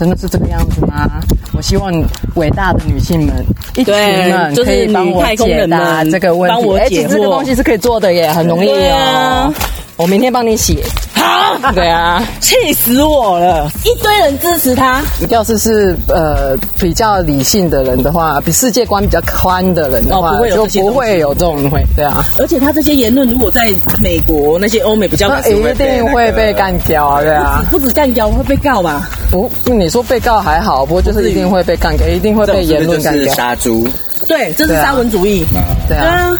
[0.00, 1.20] 真的是这个样子吗？
[1.52, 1.92] 我希望
[2.36, 3.44] 伟大的女性们，
[3.76, 6.56] 一群们可以帮我解答这个问题。
[6.56, 9.52] 帮我解惑，这个东西是可以做的耶，很容易哦。
[10.00, 10.82] 我明天帮你写。
[11.12, 13.70] 好，对啊，气死我了！
[13.84, 15.02] 一堆人支持他。
[15.28, 22.24] 要是是呃比较理性的人的话，比世界观比较宽的人的话，就不会有这种会对啊。
[22.38, 23.70] 而且他这些言论，如果在
[24.02, 27.62] 美国那些欧美比较，一定会被干掉啊，对啊。
[27.70, 29.06] 不止干掉，会被告吧？
[29.30, 33.34] 不，你说被告还好，不过就是一定会被干掉，一定会被言论干掉。
[33.34, 33.86] 杀猪。
[34.26, 35.44] 对，这是沙文主义。
[35.88, 36.32] 对啊。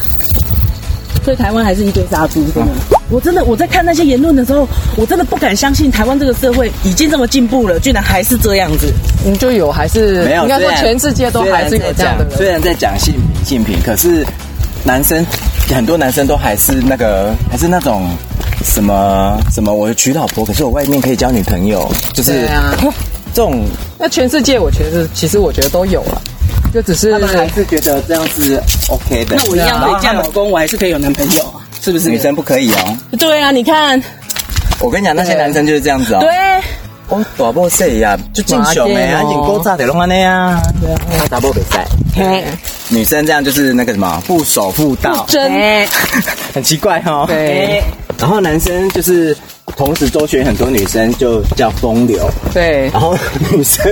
[1.31, 2.73] 所以台湾还是一堆杀猪，真的。
[3.09, 8.93] 我真的我在看那些言论的时候，我真的不敢相信台湾这个社会已经这么进步了，居然还是这样子。
[9.25, 10.43] 嗯，就有还是没有？
[10.43, 12.37] 应该说全世界都还是有这样的人。
[12.37, 13.15] 虽然在讲性
[13.45, 14.27] 性平，可是
[14.83, 15.25] 男生
[15.73, 18.09] 很多男生都还是那个还是那种
[18.65, 22.75] 什么什么，我娶老婆，可是我外面可以交女朋友，就是对啊，
[23.33, 23.63] 这种。
[23.97, 26.21] 那全世界我觉得其实我觉得都有了。
[26.73, 29.37] 就只是他们还是觉得这样子 OK 的。
[29.37, 31.67] 那我一样可以嫁老公，我还是可以有男朋友啊？
[31.81, 32.09] 是不是？
[32.09, 32.99] 女生不可以哦。
[33.19, 34.01] 对啊，你看，
[34.79, 36.21] 我跟你讲，那些男生就是这样子哦。
[36.21, 36.31] 对。
[37.09, 40.63] 我大波赛呀，就进熊哎，还引勾炸的龙安内啊。
[40.81, 41.27] 对啊。
[41.29, 41.85] 大波比赛。
[42.89, 45.27] 女生这样就是那个什么，不守妇道。
[45.29, 45.89] 真。
[46.55, 47.25] 很奇怪哦。
[47.27, 47.83] 对。
[48.19, 49.37] 然后男生就是。
[49.81, 53.17] 同时周旋很多女生就叫风流，对，然后
[53.51, 53.91] 女生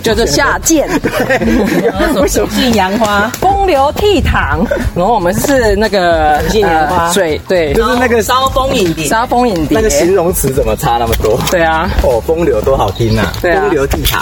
[0.00, 11.36] 就是下贱，对，手信杨花，风流倜傥，然后我们是那个信杨花，水，对，就是那个骚风影蝶，骚风影蝶，那个形容词怎么差那么多？
[11.50, 14.20] 对啊，哦，风流多好听啊，风流倜傥。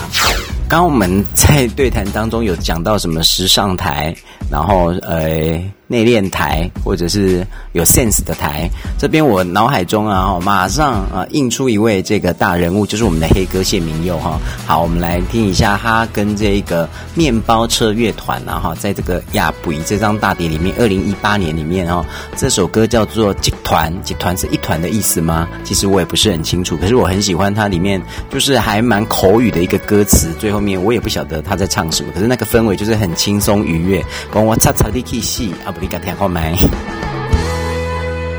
[0.66, 4.14] 刚刚我们在对谈当中有讲到什么时尚台，
[4.52, 5.58] 然后呃。
[5.88, 8.66] 内敛台，或者是有 sense 的台。
[8.98, 14.40] 这边我脑海中啊，马上啊印出一位这个大人物，就是我们的黑哥谢明佑哈。
[14.64, 22.02] 好，我们来听一下他跟这个面包车乐团啊哈，在这个亚布这张大碟里面，二零一八年里面哦，
[22.38, 25.46] 这首歌叫做《集团》，集团是一团的意思吗？
[25.62, 34.02] 其实我也不是很清楚，可是我很喜欢它里面就是还蛮口语的一个歌词，最后面我也不晓得他在唱什么，可是那个氛围就是很轻松愉悦。
[34.44, 36.56] 我擦擦的气死，阿不你敢听好没？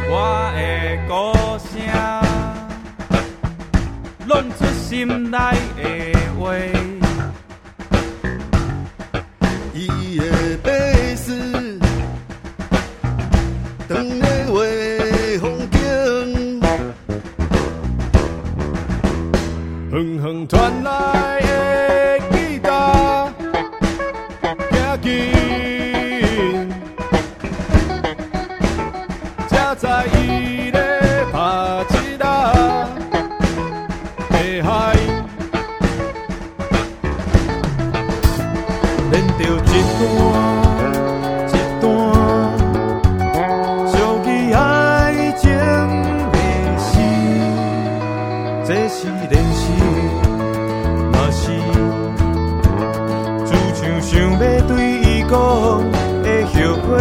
[0.09, 0.61] 我的
[1.07, 1.79] 歌声，
[4.27, 5.37] 论出心内
[5.77, 5.81] 的
[6.37, 6.53] 话，
[9.73, 10.23] 伊的
[10.61, 11.79] 悲思，
[13.87, 14.55] 长的话
[15.39, 15.79] 风景，
[19.91, 21.32] 远远传来
[49.51, 49.63] 是练习，
[51.11, 51.41] 嘛是。
[53.45, 54.35] 自像想要
[54.67, 55.31] 对伊讲
[56.21, 56.53] 的后
[56.87, 56.91] 悔，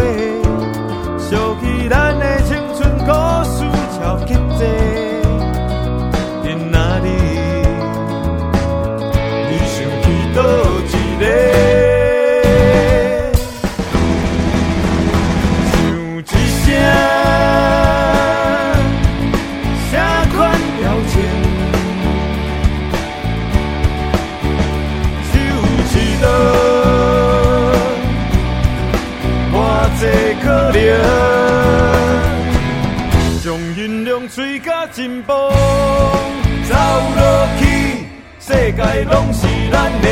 [38.83, 40.07] 界拢是咱的。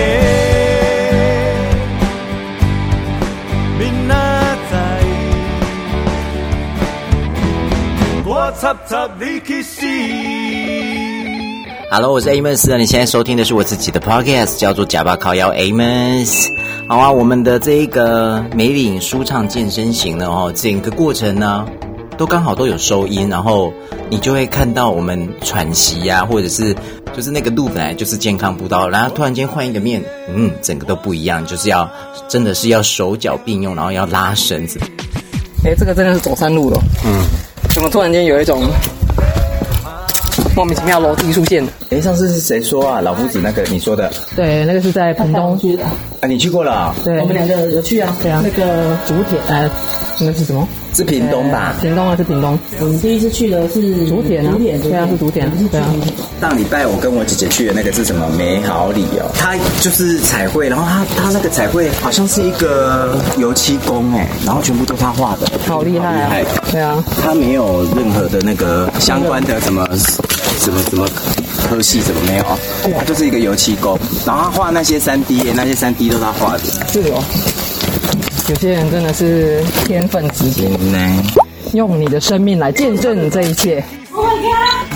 [3.77, 4.15] 明仔
[4.71, 4.77] 载，
[8.25, 9.85] 我插插你去死。
[11.89, 16.47] Hello，我是 Amos，你现在收听的是我自己的 Podcast，叫做《假巴靠腰 Amos》。
[16.87, 21.65] 好啊，我们的这一个梅岭舒畅健身行呢，哦，整个过程呢，
[22.21, 23.73] 都刚好都有收音，然后
[24.07, 26.71] 你就会看到我们喘息呀、啊，或者是
[27.17, 31.89] 就是那个路本来就是健康步道，然后突然间换一个面，嗯，整个都不一样，就是要
[32.27, 34.79] 真的是要手脚并用，然后要拉绳子。
[35.65, 36.79] 哎，这个真的是走山路了。
[37.03, 37.25] 嗯，
[37.73, 38.61] 怎么突然间有一种
[40.55, 41.67] 莫名其妙楼梯出现？
[41.89, 43.01] 哎，上次是谁说啊？
[43.01, 44.13] 老夫子那个你说的？
[44.35, 45.85] 对，那个是在屏东区的。
[45.85, 46.95] 啊，你去过了、啊？
[47.03, 48.15] 对，我们两个有去啊。
[48.21, 49.67] 对啊，那个竹田，呃，
[50.19, 50.67] 那是什么？
[50.93, 51.75] 是屏东吧？
[51.81, 52.57] 屏东啊，是屏东。
[52.79, 55.87] 我们第一次去的是竹田啊，对啊，是竹田，对啊。
[56.39, 58.27] 上礼拜我跟我姐姐去的那个是什么？
[58.37, 66.27] 美好里哦，它就是彩绘，然后它它那个彩绘好像是一个油漆工哎，然后全部都他画的，好厉害啊！
[66.27, 69.87] 厉害，对啊，他没有任何的那个相关的什么
[70.59, 71.07] 什么什么
[71.69, 72.45] 科系什么没有，
[72.97, 77.23] 他就是一个油漆工，然后他画那些三 D，那些三 D 都是他画的，是哦。
[78.51, 81.23] 有些人真的是天分之极呢，
[81.71, 83.81] 用你的生命来见证这一切。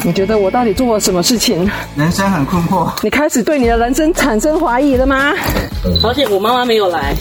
[0.04, 1.72] 你觉得我到底做了什么事情？
[1.96, 2.92] 人生很困惑。
[3.02, 5.34] 你开始对你的人生产生怀疑了吗？
[6.04, 7.16] 而且我妈妈没有来。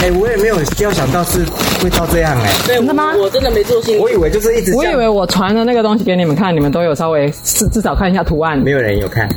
[0.00, 1.44] 哎、欸，我也没有料想到是
[1.82, 2.66] 会到这样哎、欸。
[2.68, 3.12] 对，真的吗？
[3.16, 3.98] 我真的没做心。
[3.98, 4.72] 我以为就是一直。
[4.76, 8.56] 我以为我传的那个东西给你们看，你们都有稍微至至少看一下图案。
[8.56, 9.28] 没有人有看。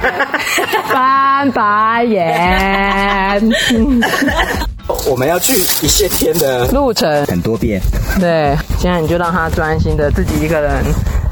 [0.88, 3.52] 翻白眼。
[5.06, 7.80] 我们要去一线天的路程很多遍。
[8.20, 10.72] 对，现在你就让他专心的自己一个人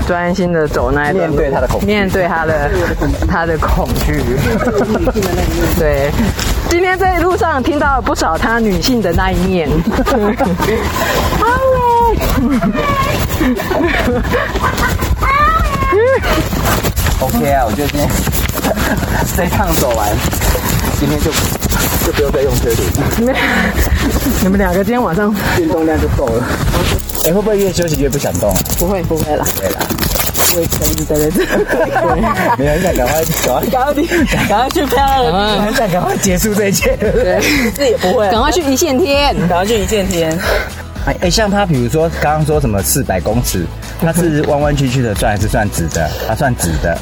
[0.07, 2.71] 专心的走那一段路，面对他的恐惧，面对他的
[3.29, 4.23] 他的恐惧。
[5.79, 6.11] 对，
[6.69, 9.69] 今天在路上听到了不少他女性的那一面。
[17.21, 18.09] OK 啊，我觉得今天
[19.37, 20.09] 这一趟走完，
[21.01, 21.31] 今天就
[22.07, 22.85] 就不用再用车顶。
[23.19, 23.35] 你们
[24.43, 26.45] 你们两个今天晚上运动量就够了。
[27.25, 28.55] 哎、欸，会不会越休息越不想动？
[28.79, 29.81] 不会，不会了，不会啦。
[30.55, 31.49] 我也可以一直待在这里。
[32.57, 33.95] 没有，很想赶快赶快赶快
[34.49, 36.97] 赶快去漂亮的，很想赶快结束这一切。
[36.97, 37.43] 对，
[37.77, 38.31] 这也不会。
[38.31, 40.31] 赶快去一线天，赶快去一线天。
[41.07, 43.67] 哎哎、欸，像他，比如说刚刚说什么四百公尺，
[44.01, 46.09] 他是弯弯曲曲的算还是算直的？
[46.29, 46.97] 他算直的。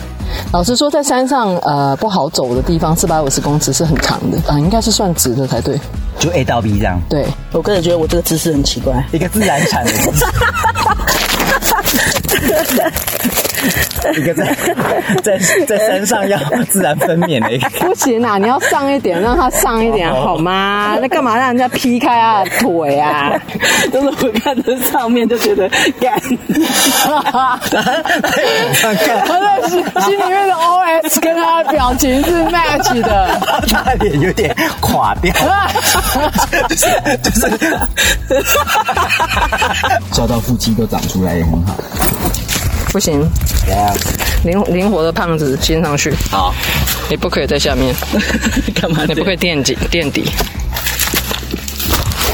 [0.53, 5.78] 老实说，在山上呃不好走的地方，四百五十公尺是很长的啊、呃，应该是算直的才对。
[6.18, 7.01] 就 A 到 B 这样。
[7.09, 10.24] 对，我个人觉得我这个姿势很奇怪，一个自然产的姿势。
[14.14, 14.45] 一个在
[15.24, 18.37] 在在山上要自然分娩的一个，不行啊！
[18.37, 20.97] 你要上一点，让它上一点好吗？
[21.01, 23.32] 那干嘛让人家劈开他的腿啊？
[23.91, 25.66] 都是我看着上面就觉得
[26.01, 26.12] 干，
[29.26, 35.32] 他的心心里面的 OS 跟他的表情是 match 的，他脸有点垮掉，
[36.68, 36.87] 就是
[37.22, 37.49] 就是，
[40.12, 41.74] 抓到腹肌都长出来也很好。
[42.95, 43.29] 不行，
[44.45, 46.15] 灵灵活的胖子先上去。
[46.31, 46.55] 好，
[47.11, 47.93] 你不可以在下面。
[48.73, 49.05] 干嘛？
[49.09, 50.31] 你不可以垫底垫底。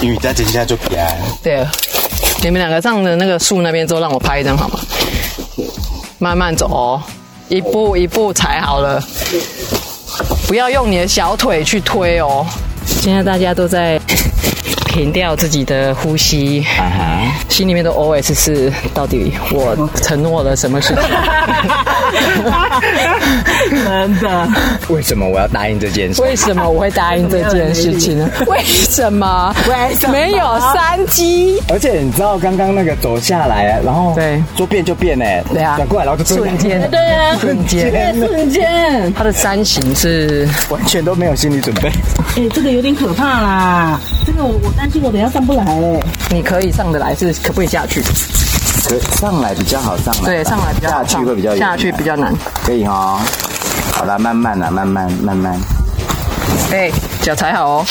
[0.02, 0.98] 因为再等一下就平。
[1.42, 1.66] 对，
[2.42, 4.78] 你们两个上的那个树那边之后，让我拍一张好吗？
[6.18, 7.02] 慢慢走哦，
[7.48, 9.02] 一步一步踩好了，
[10.46, 12.44] 不要用你的小腿去推哦。
[12.84, 13.98] 现在大家都在。
[14.90, 17.24] 停掉自己的呼吸，uh huh.
[17.48, 21.04] 心里面的 OS 是：到底我承诺了什么事情？
[23.70, 24.48] 真的？
[24.88, 26.20] 为什么我要答应这件事？
[26.20, 28.28] 为什么我会答应这件事情呢？
[28.48, 29.54] 为什么？
[29.68, 31.62] 为什么没有三机？
[31.68, 41.92] 而且你知道刚刚那个走下来，然后对说变就变哎，对啊，转过来然后就瞬间，对啊，瞬间，瞬间，他的三型是完全都没有心理准备。
[42.36, 44.70] 哎，这个有点可怕啦，这个我我。
[44.76, 48.02] 担心我等下上不来哎，你可以上得来，是可不可以下去？
[48.02, 52.32] 可上来比较好上来，对，上来比较好，下去会比较下去比较难。
[52.64, 53.20] 可以、哦，
[53.92, 55.60] 好啦，慢慢啦，慢慢慢慢。
[56.72, 56.90] 哎，
[57.20, 57.86] 脚踩好哦。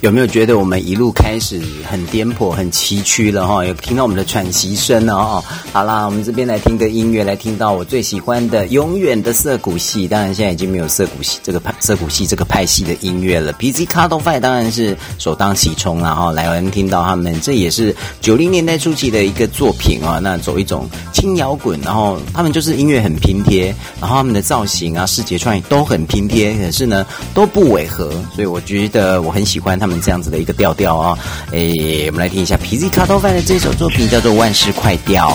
[0.00, 3.62] 有没有觉得我们一路开始很颠簸、很崎岖了哈？
[3.62, 5.44] 有听到我们的喘息声了哦。
[5.74, 10.06] 好啦，我们这边来听个音乐，来听到我最喜欢的《永远的涩谷系》。
[10.08, 13.52] 当然，现在已经没有涩谷系这个派涩谷系这个派系的音乐了。
[13.52, 16.32] pz cutofi 当然是首当其冲了哈。
[16.32, 20.18] 来，我们听到他们，这也是九零年代初期的一个作品啊。
[20.18, 23.66] 那走一种轻摇滚，然后他们就是音乐很拼贴，
[24.00, 29.89] 然后他们的造型啊、视觉创意都很拼贴，可是呢都不违和，所以我觉得我很喜欢他们。
[29.98, 31.18] 这样子的一个调调啊，
[31.52, 35.30] 诶，我们来听一下 PZ 卡头饭的这首作品，叫做《万事快调》。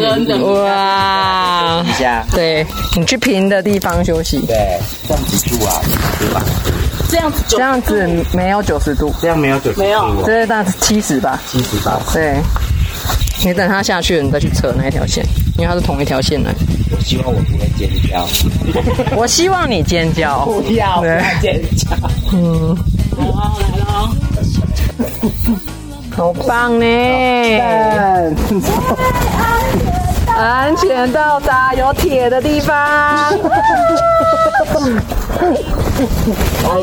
[0.00, 1.82] 真的哇！
[1.82, 2.66] 等一下，对，
[2.96, 4.40] 你去平的地方休息。
[4.46, 5.80] 对，这样子住啊，
[6.18, 6.42] 对吧？
[7.08, 12.00] 这样子这样子没有九十度，这样没有九十度，没有这是大概七十吧，七十吧。
[12.12, 12.40] 对，
[13.44, 15.24] 你等它下去了，你再去扯那一条线，
[15.56, 16.52] 因为它是同一条线的。
[16.90, 18.26] 我希望我不会尖叫。
[19.16, 21.90] 我希望你尖叫，不要不要尖叫。
[22.32, 22.76] 嗯，
[23.16, 24.10] 来喽来喽，
[26.16, 26.86] 好棒呢！
[30.36, 32.76] 安全到达有铁的地方，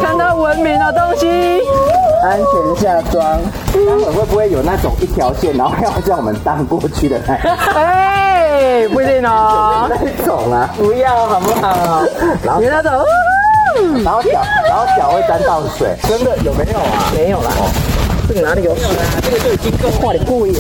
[0.01, 1.61] 看到文明的东西，
[2.23, 3.39] 安全下装。
[3.73, 7.51] 待会会不会有那种一条线，然后要叫我们荡过去的那种？
[7.75, 9.89] 哎，不一定哦。
[9.89, 12.03] 那种啊，不要好不好？
[12.43, 12.91] 然后那种，
[14.03, 17.11] 然后脚，然后脚会沾到水，真的有没有啊？
[17.13, 17.51] 没有啦。
[18.27, 19.19] 这个哪里有水啊？
[19.21, 20.53] 这个就已经够画的过瘾。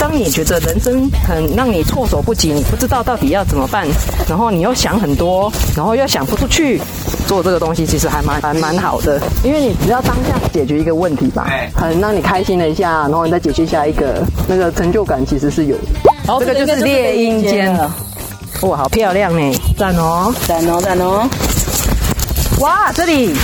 [0.00, 3.86] 当你觉得人生很让你措手不及，你不知道到底要怎么办，
[4.26, 6.80] 然后你又想很多，然后又想不出去，
[7.28, 15.76] 做这个东西其实还蛮还蛮好的，因为你只要当下解决一个问题吧，很让你开心了一下，然后你再解决下一个，那个成就感其实是有。
[16.38, 17.94] 这个就是猎鹰间了，
[18.62, 21.28] 哇，好漂亮呢，赞哦，赞哦，赞哦，
[22.60, 23.34] 哇，这里。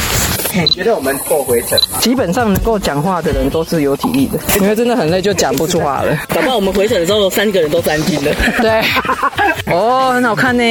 [0.63, 1.99] 你觉得我们够回程吗？
[2.01, 6.17] 基本上能够讲话的人都是有体力的，因为真的很累就讲不出话了。
[6.29, 8.33] 搞不好我们回程的时候三个人都三斤了。
[8.61, 8.83] 对，
[9.73, 10.63] 哦，很好看呢。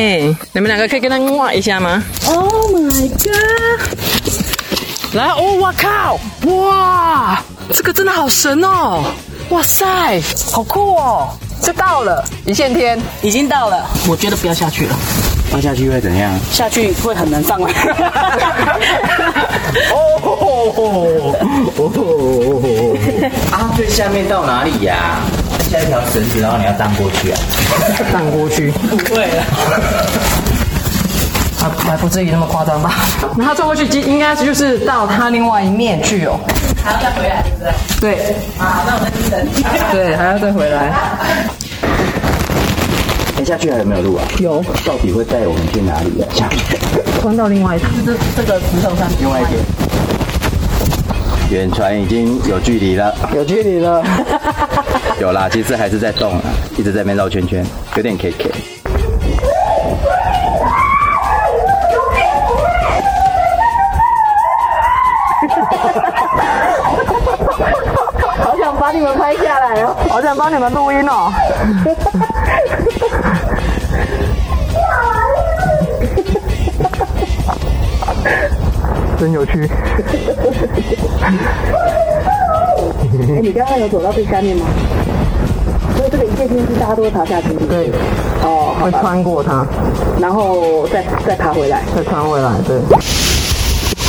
[0.53, 3.81] 你们两个可以跟他哇一下吗？Oh my god！
[5.13, 6.19] 来，哦，我靠，
[6.51, 9.03] 哇，这个真的好神哦！
[9.49, 9.85] 哇塞，
[10.51, 11.29] 好酷哦！
[11.61, 13.85] 就到了一线天，已经到了。
[14.07, 14.95] 我觉得不要下去了。
[15.55, 16.37] 放下去会怎样？
[16.51, 17.71] 下去会很难上来。
[19.89, 20.35] 哦哦
[20.75, 20.83] 哦！
[23.53, 25.23] 啊，最下面到哪里呀、啊？
[25.71, 27.39] 下一条绳子，然后你要荡过去啊？
[28.11, 28.69] 荡过去？
[28.89, 29.43] 不会了。
[31.63, 32.93] 啊，还不至于那么夸张吧？
[33.37, 36.37] 那他转过去，应该就是到他另外一面去哦。
[36.83, 37.71] 还要再回来，对不对？
[38.01, 38.35] 对。
[38.59, 39.47] 啊，那我们等等。
[39.93, 40.91] 对，还要再回来。
[43.45, 44.25] 等下去还有没有路啊？
[44.39, 44.59] 有。
[44.83, 46.25] 到底会带我们去哪里啊？
[46.33, 46.57] 下面。
[47.21, 47.91] 关到另外一边。
[48.03, 49.07] 这这个石头上。
[49.19, 49.61] 另外一边。
[51.51, 53.15] 远船已经有距离了。
[53.35, 54.03] 有距离了。
[55.21, 56.41] 有啦，其实还是在动，
[56.75, 57.63] 一直在那边绕圈圈，
[57.95, 58.49] 有点 K K。
[68.85, 71.33] 把你们拍下来哦，好想帮你们录音哦。
[79.19, 79.67] 真有趣。
[81.23, 81.33] 哎，
[83.41, 84.67] 你刚刚有走到最下面吗？
[85.97, 87.47] 所以这个一线天是大家都会爬下去。
[87.67, 87.89] 对。
[88.43, 89.65] 哦，会穿过它，
[90.21, 92.51] 然后再再爬回来，再穿回来。
[92.67, 92.77] 对。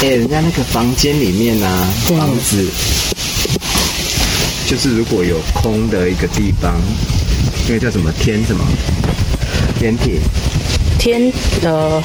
[0.03, 2.71] 哎，人家那个房间里面呢、啊，房子
[4.67, 6.75] 就是如果有空的一个地方，
[7.69, 8.65] 那个叫什么天什么
[9.79, 10.21] 天体
[10.99, 12.03] 天呃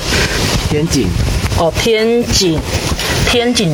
[0.70, 1.07] 天井。
[1.57, 2.59] 哦天井。
[3.28, 3.72] 天井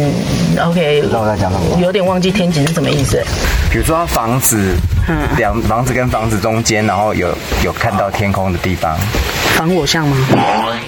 [0.60, 3.24] OK，不知道我在讲什么，有点忘记天井是什么意思。
[3.72, 4.76] 比如说房子，
[5.08, 8.96] 嗯，两房子跟房子中间，然后有有看到天空的地方，
[9.56, 10.18] 防火巷吗？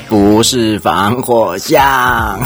[0.08, 2.40] 不是防火巷。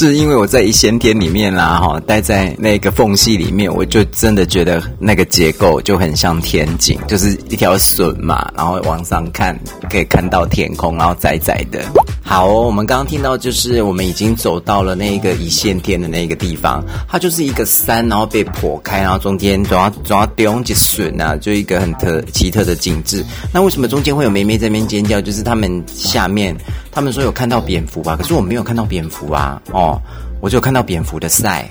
[0.00, 9.54] 是因为我在一线天里面啦，哈，待在那个缝隙里面，我就真的觉得那个结构就很像天井，就是一条笋嘛，然后往上看
[9.90, 11.84] 可以看到天空，然后窄窄的。
[12.30, 23.24] 好哦，我们刚刚听到就是我们已经走到了那个一线天的那个地方，它就是一个山，然后被剖开，然后中间总要总要丢几笋啊，就一个很特奇特的景致。
[23.52, 25.20] 那为什么中间会有妹妹在那边尖叫？
[25.20, 26.56] 就是他们下面
[26.92, 30.00] 他们说有看到蝙蝠吧，可是我没有看到蝙蝠啊，哦，
[30.40, 31.68] 我就看到蝙蝠的赛。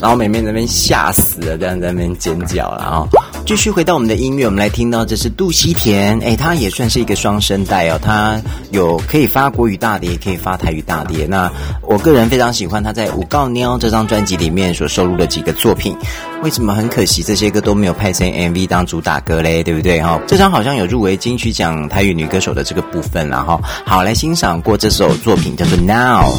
[0.00, 3.08] 然后妹妹那边吓死了，这样在那边尖叫了啊！
[3.46, 8.40] 继续回到我们的音乐，我们来听到这是杜希田，哎，他也算是一个双声带哦，他
[8.70, 11.26] 有可以发国语大碟，也可以发台语大碟。
[11.26, 11.50] 那
[11.82, 15.94] 我个人非常喜欢他在《五告喵》这张专辑里面所收录的几个作品。
[16.42, 19.62] 为什么很可惜这些歌都没有拍成 MV 当主打歌嘞？
[19.62, 20.18] 对不对哈？
[20.26, 26.30] 这张好像有入围金曲奖台语女歌手的这个部分，然后好来欣赏过这首作品叫做《Now》。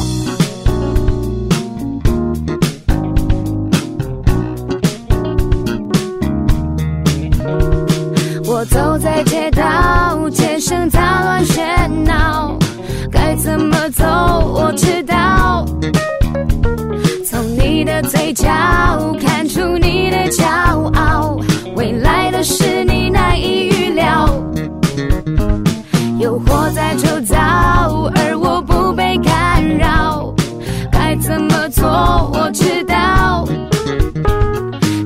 [32.56, 33.44] 知道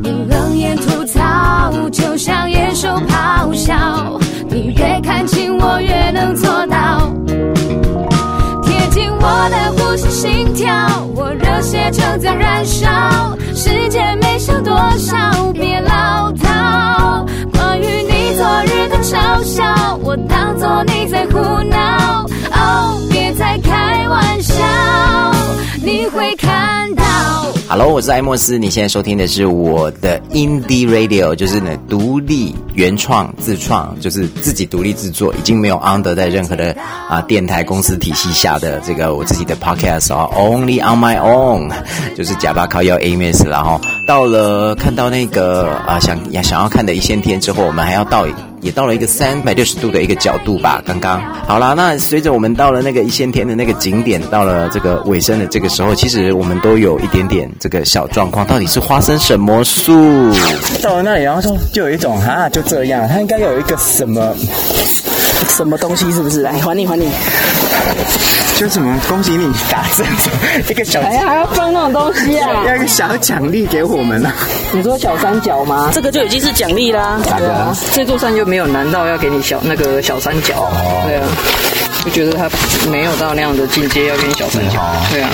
[0.05, 7.11] 你冷眼吐槽，就像野兽咆哮，你越看清我越能做到，
[8.62, 10.72] 贴近我的呼吸心跳，
[11.16, 12.88] 我热血正在燃烧，
[13.53, 18.09] 时间没剩多少，别唠叨，关于你。
[18.64, 22.26] 日的嘲笑，我当作你在胡闹。
[22.53, 24.64] 哦，别再开玩笑，
[25.82, 27.03] 你会看到。
[27.72, 36.76] Hello，我是艾莫斯，你现在收听的是我的 Indie Radio，就是呢独立原创自创，就是自己独立制作，已经没有 under 在任何的
[37.08, 41.72] 啊电台公司体系下的这个我自己的 podcast 哦，Only on my own，
[42.18, 48.26] 就是假巴靠腰 Amos，然后到了看到那个啊想想要看的一线天之后，我们还要到。
[48.61, 59.90] 也到了一个三百六十度的一个角度吧，刚刚好啦，那随着我们到了那个一线天的那个景点，到了这个尾声的这个时候，其实我们都有一点点这个小状况，到底是发生什么事？
[60.82, 64.34] 到了那里，然后说就有一种啊，就这样，他应该有一个什么
[65.48, 66.42] 什么东西，是不是？
[66.42, 67.08] 来，还你，还你。
[68.61, 70.06] 就什么恭喜你打针，
[70.68, 72.62] 一个小，哎，还要放那种东西啊？
[72.66, 74.34] 要一个小奖励给我们啊？
[74.70, 75.90] 你说小三角吗？
[75.94, 77.18] 这个就已经是奖励啦。
[77.38, 80.56] 对啊，这座山就没有难到要给你小那个小三角。
[80.56, 81.26] 哦、对啊，
[82.04, 82.50] 就觉得他
[82.90, 84.78] 没有到那样的境界要给你小三角。
[84.78, 85.30] 哦、对啊，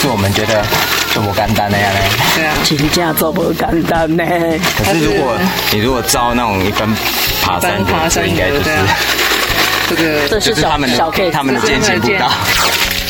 [0.00, 0.64] 是我们觉得
[1.12, 2.08] 这么简单的呀嘞。
[2.36, 4.22] 对啊，请假这么简单呢？
[4.78, 5.36] 可是如果
[5.72, 6.88] 你如果照那种一般
[7.42, 8.70] 爬山的，爬山应该就是。
[9.88, 12.30] 这个 这是他们的小 K，他们的健行步道。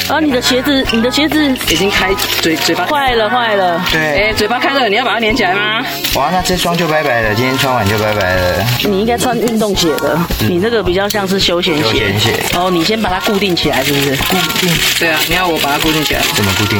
[0.08, 2.12] 啊，你的鞋子，你的鞋子已经开
[2.42, 3.80] 嘴嘴巴坏了，坏了。
[3.92, 5.82] 对，哎，嘴巴开了，你要把它粘起来吗？
[6.16, 8.66] 哇，那这双就拜拜了，今天穿完就拜拜了。
[8.82, 11.82] 你应该穿运动鞋的，你那个比较像是休闲鞋。
[11.82, 12.32] 休闲鞋。
[12.56, 14.16] 哦，你先把它固定起来，是不是？
[14.24, 14.70] 固定。
[14.98, 16.20] 对啊，你要我把它固定起来。
[16.34, 16.78] 怎么固定？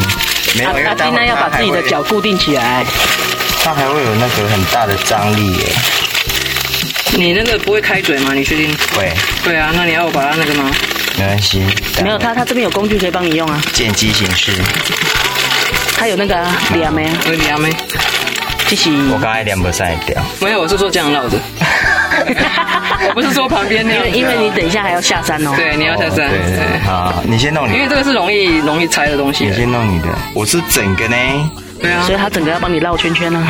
[0.57, 2.85] 没有，阿丁呢要把自己的脚固定起来。
[3.63, 5.73] 它还会有那个很大的张力耶。
[7.17, 8.33] 你那个不会开嘴吗？
[8.35, 8.69] 你确定？
[8.97, 9.13] 会。
[9.45, 10.71] 对啊，那你要我把它那个吗？
[11.19, 11.63] 没关系。
[12.03, 13.61] 没有，他他这边有工具可以帮你用啊。
[13.73, 14.53] 见机行事。
[15.97, 16.35] 他有那个
[16.75, 17.17] 两枚啊。
[17.27, 17.71] 有两枚。
[18.67, 18.91] 谢谢。
[19.13, 20.23] 我刚才两不三掉。
[20.41, 21.37] 没有，我是说这样绕着。
[23.09, 24.11] 我 不是说旁边那样。
[24.11, 25.53] 因为你等一下还要下山哦。
[25.55, 26.31] 对，你要下山。
[26.31, 26.79] 对对。
[26.85, 27.75] 好，你先弄你。
[27.75, 29.45] 因为这个是容易容易拆的东西。
[29.45, 30.09] 你先弄你的。
[30.35, 31.17] 我是整个呢。
[31.83, 33.45] 对啊，所以他整个要帮你绕圈圈呢，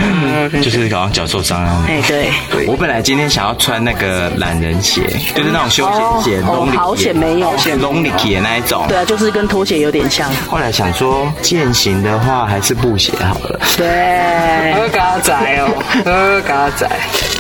[0.62, 1.84] 就是好像脚受伤啊。
[1.86, 5.02] 哎，对，对，我本来今天想要穿那个懒人鞋，
[5.34, 8.86] 就是那种休闲鞋，哦，好险没有，像 lonely 鞋那一种。
[8.88, 10.30] 对啊，就是跟拖鞋有点像。
[10.48, 13.60] 后来想说，健行的话还是布鞋好了。
[13.76, 15.68] 对，喝嘎仔哦，
[16.04, 16.88] 喝嘎仔。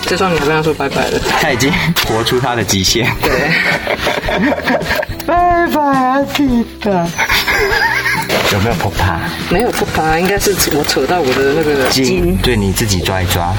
[0.04, 1.72] 这双你还跟他说拜拜了，他已经
[2.06, 3.10] 活出他的极限。
[3.22, 3.50] 对，
[5.24, 7.06] 拜拜啊，皮特。
[8.52, 9.18] 有没有扑爬？
[9.50, 12.36] 没有扑爬，应该是我扯到我的那个筋。
[12.42, 13.54] 对，你自己抓一抓。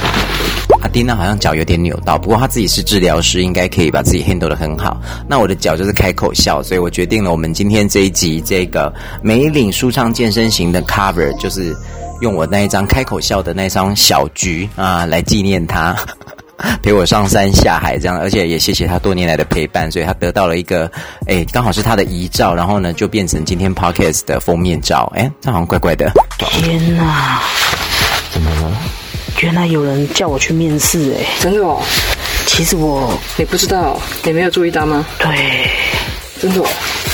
[0.83, 5.01] 阿丁娜，好像脚有点扭到，不过他自己是治疗师，应该可以把自己 handle 的很好。
[5.27, 11.75] 那我的脚就是开口笑，所以我决定了，我们今天这一集这个美领舒畅健身型的 cover，就是
[12.21, 15.95] 用我那一张开口笑的那张小菊啊来纪念他。
[16.81, 20.91] 陪我上山下海，这样，而且也谢谢他多年来的陪伴，所以他得到了一个，
[21.27, 26.11] 哎，刚好是他的遗照，然后呢，就变成今天 podcast 的封面照，哎，这好像怪怪的。
[26.37, 27.41] 天哪，
[28.31, 28.77] 怎么了？
[29.41, 31.81] 原来有人叫我去面试，哎，真的哦。
[32.45, 35.05] 其实我你不知道，你没有注意到吗？
[35.17, 35.69] 对，
[36.43, 36.65] 真的哦。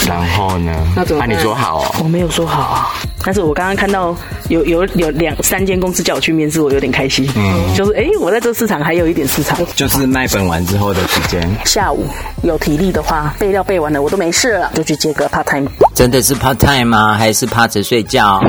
[0.08, 0.74] 然后呢？
[0.96, 1.30] 那怎么办？
[1.30, 1.96] 你说好哦。
[2.04, 2.90] 我没有说好啊。
[3.24, 4.16] 但是我刚刚看到
[4.48, 7.30] 有有有两三间公司叫我去面试，我有点开心。
[7.36, 9.60] 嗯，就是哎，我在这市场还有一点市场。
[9.76, 12.08] 就是卖本完之后的时间，下午
[12.44, 15.70] 有体力的话，备料备完了，我都没事了，就去接个 part time。
[15.94, 17.16] 真的是 part time 吗？
[17.16, 18.42] 还是趴着睡觉？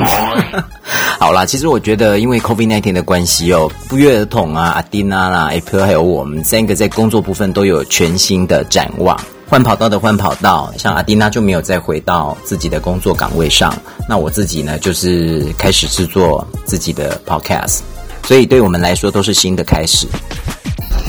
[1.19, 9.19] 好啦，其实我觉得，因为 COVID-19 的关系哦，不约而同啊，阿丁啊啦 April 还有我们三个在工作部分都有全新的展望。
[9.51, 13.77] 换跑道的换跑道，像阿蒂娜就没有再回到自己的工作岗位上。
[14.07, 17.79] 那我自己呢，就是开始制作自己的 podcast，
[18.23, 20.07] 所以对我们来说都是新的开始。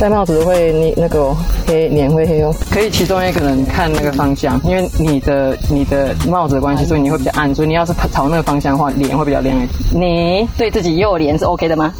[0.00, 1.32] 戴帽子会你那个
[1.66, 9.70] 黑脸会黑哦，可以其中一个人看那个方向，因为你的你的帽子的关系，所以你会比较暗，所以你要是朝那个方向的话，脸会比较亮一点。
[9.94, 11.94] 你对自己右脸是 OK 的吗？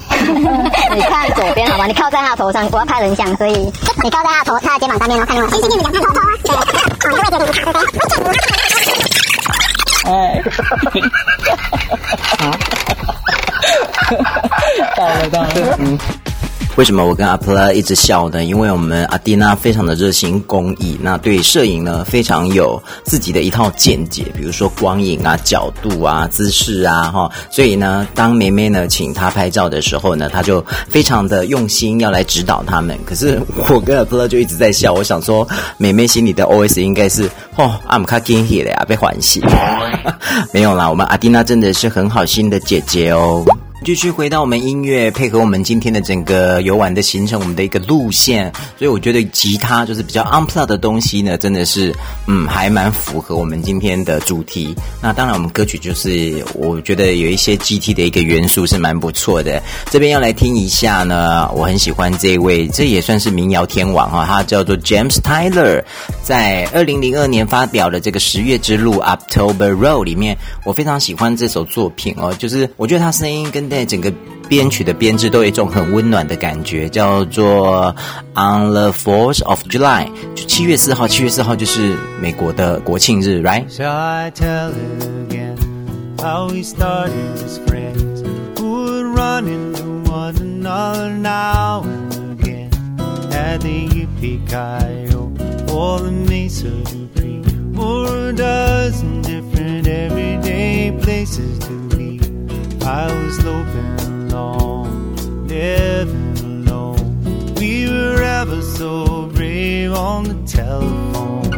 [0.95, 1.87] 你看左边好吗？
[1.87, 3.53] 你靠在他头上，我要拍人像，所以
[4.03, 5.51] 你靠在他头，他的肩膀上面，然后看另外。
[5.51, 6.55] 先先讲他头头啊，对，
[6.99, 7.47] 好，你会觉得
[10.05, 10.43] 哎，
[12.39, 12.51] 好，
[14.97, 15.99] 到了到了，嗯。
[16.77, 18.43] 为什么我跟阿普拉一直笑呢？
[18.43, 27.31] 因为我们阿蒂娜非常的热心公益，那对摄影呢非常有自己的一套见解，比如说光影啊、角度啊、姿势啊，哈。
[27.51, 32.99] 所以呢，当妹妹呢请她拍照的时候呢，她就非常的用心要来指导他们。
[33.05, 33.39] 可是
[33.71, 35.47] 我跟阿普拉就一直在笑，我想说，
[35.77, 39.45] 妹妹心里的 OS 应该是哦，阿姆卡金喜了呀，被欢喜。
[40.53, 43.45] 没有啦，我们阿蒂娜真的是很好心的姐姐哦。
[43.85, 51.93] 继续回到我们音乐，配合我们今天的整个游玩的行程，我们的一个路线，所以我觉得吉他就是比较 unplug 的东西呢，真的是
[52.29, 54.73] 嗯，还蛮符合我们今天的主题。
[55.01, 59.61] 那当然，我们歌曲就是我觉得有一些 GT 的一个元素是蛮不错的。
[59.91, 65.83] 这边要来听一下呢，我很喜欢这位，这也算是民谣天王哈，他叫做 James Tyler，
[66.23, 74.13] 在二零零二年发表的这个十月之路 October Road 里面，我非常喜欢这首作品哦，就是我觉得他声音跟现在整个
[74.51, 77.97] 编曲的编制都有一种很温暖的感觉，叫做
[78.35, 81.09] On the Fourth of July，就七月四号。
[81.09, 83.65] 七月四号就是美国的国庆日，right？
[102.85, 107.55] ，right？I was loping along, living alone.
[107.55, 111.51] We were ever so brave on the telephone.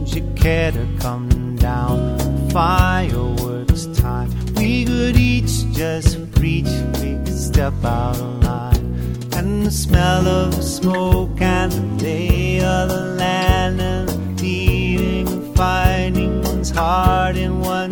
[0.00, 2.50] Would you care to come down?
[2.50, 4.30] Fireworks time.
[4.54, 9.28] We could each just reach, we could step out of line.
[9.34, 16.42] And the smell of the smoke and the lay of the land and the finding
[16.42, 17.91] one's heart in hand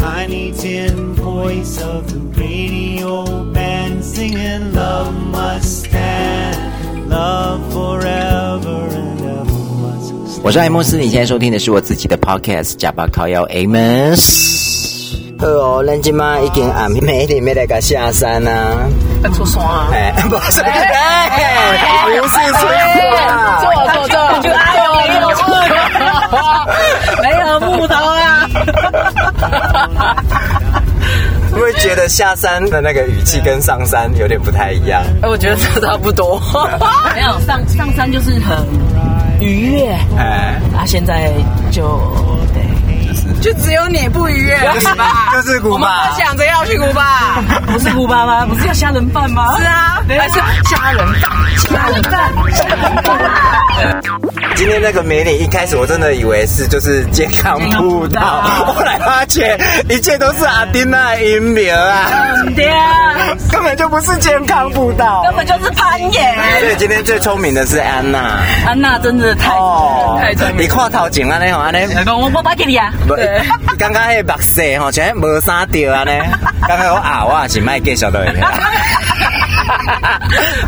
[0.00, 6.56] tiny tin voice of the radio band singing love must stand
[7.10, 14.48] love forever and ever must 我是艾莫斯，你现在收听的是我自己的 podcast 假巴靠腰 Amos。
[15.38, 18.88] 好哦，咱今嘛已经暗暝点没来个下山啊，
[19.34, 19.90] 出山啊？
[19.92, 21.76] 哎，不是，哎，
[22.22, 25.36] 不是出山，坐坐坐，就哎呦，没有木
[26.30, 26.32] 头，
[27.22, 28.09] 没有木头啊。
[31.50, 35.02] 会不会觉得下山的那个语气跟上山有点不太一样？
[35.22, 36.40] 哎，我觉得差不多。
[37.14, 38.56] 没有上上山就是很
[39.40, 41.32] 愉悦，哎，啊，现在
[41.72, 41.98] 就
[42.54, 42.62] 对，
[43.40, 45.30] 就只有你不愉悦，就是吧？
[45.32, 45.88] 就是古巴，我们
[46.18, 48.44] 想着要去古巴，不是古巴吗？
[48.46, 49.56] 不是要虾仁饭吗？
[49.58, 50.34] 是啊，还是
[50.68, 53.18] 虾仁饭，虾仁饭，虾仁饭。
[54.56, 62.10] 今天那个美女一开始我真的以为是就是健康步道，后来发觉一切都是阿丁娜英明啊！
[63.50, 66.34] 根本就不是健康步道，根本就是攀岩。
[66.60, 70.64] 所以今天最聪明的是安娜，安娜真的太哦太聪明。
[70.64, 72.92] 你看头前安尼吼安尼，我我摆给你啊。
[73.30, 73.40] 对，
[73.78, 76.12] 刚刚那目色吼，全无啥掉啊呢。
[76.66, 78.40] 刚刚我啊，我也是卖介绍到你。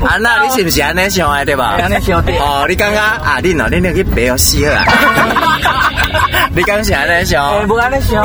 [0.07, 1.77] 啊，那，你是不是安尼想的对吧？
[1.81, 2.33] 安尼想的。
[2.35, 4.85] 哦，你刚刚啊，你喏，你那个白要死啊！
[6.55, 7.67] 你刚是安尼想？
[7.67, 8.25] 不安尼想。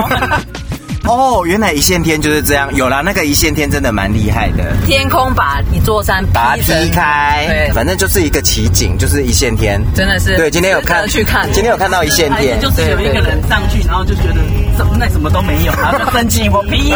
[1.06, 2.74] 哦，原来一线天就是这样。
[2.74, 4.76] 有了那个一线天，真的蛮厉害的。
[4.86, 10.36] 天空把一座山把它劈开，对，反正就是一个奇景，就是一线天，真的是。
[10.36, 14.36] 对，今天有看去看，今天有看到一线天，就是有一个人上去，然后就觉得
[14.76, 16.94] 什么那什么都没有，然后就生气， 我劈，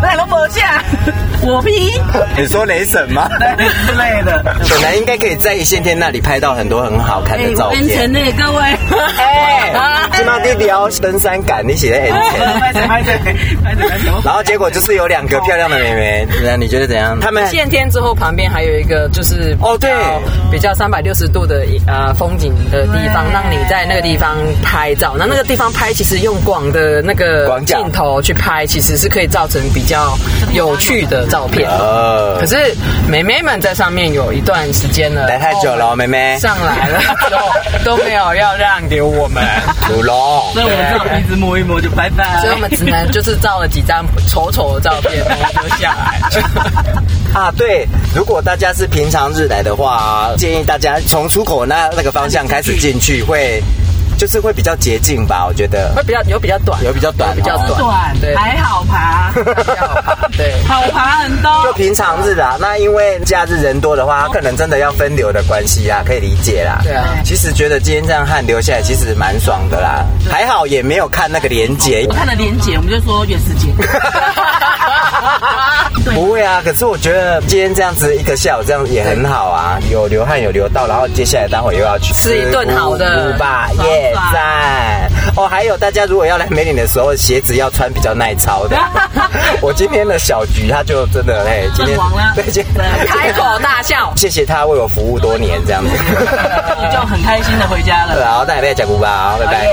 [0.00, 0.82] 那都没下，
[1.42, 1.92] 我劈。
[2.36, 3.28] 你说雷神吗？
[3.86, 4.44] 之类的。
[4.70, 7.80] 本来应该可以在一线天那里拍到很多很好看的照片。
[7.80, 8.73] 恩城的各位，
[9.18, 9.72] 哎，
[10.16, 11.66] 金马弟弟要登山感。
[11.66, 13.04] 你写的很
[14.24, 16.60] 然后结果就是有两个漂亮的妹妹，怎样？
[16.60, 17.18] 你觉得怎样？
[17.20, 19.90] 他们见天之后旁边还有一个就是哦，对，
[20.50, 25.14] 比较三百六十度的呃风景的地方，让你在那个地方拍照。
[25.18, 30.16] 那那个地方拍，其实用广的那个镜头去拍，其实是可以造成比较
[30.52, 31.68] 有趣的照片。
[31.70, 32.56] 呃，可是
[33.08, 37.00] 妹妹们在上面有一段时间了，待太久了，妹妹上来了
[37.84, 39.42] 都没有要让给我们
[40.52, 41.54] 所以我们这鼻子摸。
[41.54, 46.20] 摸一摸就拜拜，所以我们只能就是照了几张丑丑的照片， 然后就下来
[47.32, 53.62] 啊，对，如果大家是平常日来的话，建议大家从出口那那个方向开始进去会。
[54.16, 55.92] 就是会比较捷径吧，我觉得。
[55.94, 61.50] 会比较有比较短，有比较短，比较短，短，对，还好爬，好爬，对， 好爬很多。
[61.64, 66.80] 就平常日啦，那因为假日人多的话，他可能真的要分流的关系啦，可以理解啦。
[66.82, 70.04] 对啊，其实觉得今天这样汗流下来，其实蛮爽的啦。
[70.30, 73.74] 还好也没有看那个连结，我看了连结，我们就说月时间。
[76.14, 85.48] 不会啊，可是我觉得今天这样子一个下午这样也很好啊，有流汗有流到，然后接下来待会又要去吃一顿好的，五吧耶赞哦！
[85.48, 88.76] 还有大家如果要来梅岭的时候，鞋子要穿比较耐操的。
[89.60, 91.98] 我今天的小菊他就真的哎，今天
[92.34, 92.74] 对，今天
[93.06, 98.20] 开口大笑，谢谢他为我服务多年这样子，你就很开心的回家了。
[98.20, 99.66] 然后大家再讲五吧，拜拜。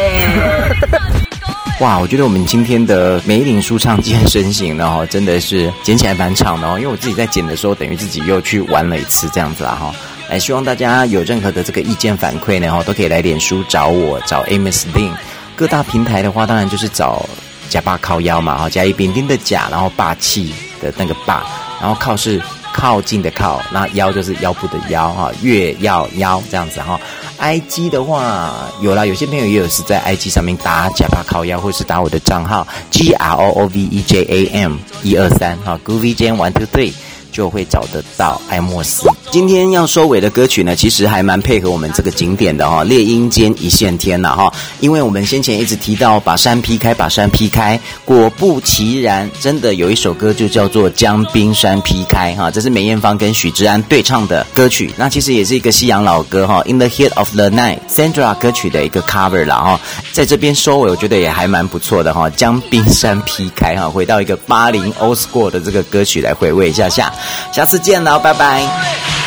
[1.80, 6.76] 哇，我觉得我们今天的梅岭舒畅健身型呢，哈，真的是剪起来蛮长的哦。
[6.78, 9.92] 因为我自己在剪的时候，等于自己又去玩了一次这样子啦，哈。
[10.32, 15.12] 来，希望大家有任何的这个意见反馈呢，哈，都可以来脸书找我，找 Amos Lin。
[15.58, 17.26] 各大平台的话，当然就是找
[17.68, 21.44] 假爸靠腰嘛，哈，甲乙丙丁的甲，然后霸气的那个霸，
[21.82, 26.98] 然后靠是靠近的靠，那腰就是腰部的腰，哈，月要腰这样子哈。
[27.38, 36.54] IG 的话有啦，有些朋友也有是在 IG 上面打假霸靠腰，或是打我的账号 G R O O V E J A M 一二三哈，Groovy Jam One
[36.54, 36.94] Two Three。
[37.32, 39.08] 就会找得到爱莫斯。
[39.32, 44.54] 今天要收尾的歌曲呢，其实还蛮配合我们这个景点的哈、哦，猎鹰间一线天呐哈。
[44.80, 52.52] 因为我们先前一直提到把山劈开，把山劈开，果不其然，真的有一首歌就叫做将冰山劈开哈。
[52.52, 56.62] 这是梅艳芳跟许志安对唱的歌曲，那其实也是一个西洋老歌哈。
[56.68, 59.80] In the heat of the night，Sandra 歌曲的一个 cover 了哈。
[60.12, 62.30] 在这边收尾，我觉得也还蛮不错的哈。
[62.30, 67.14] 将冰山劈开哈，回到一个八零 old school 的这个歌曲来回味一下下。
[67.52, 69.21] 下次见了，拜拜。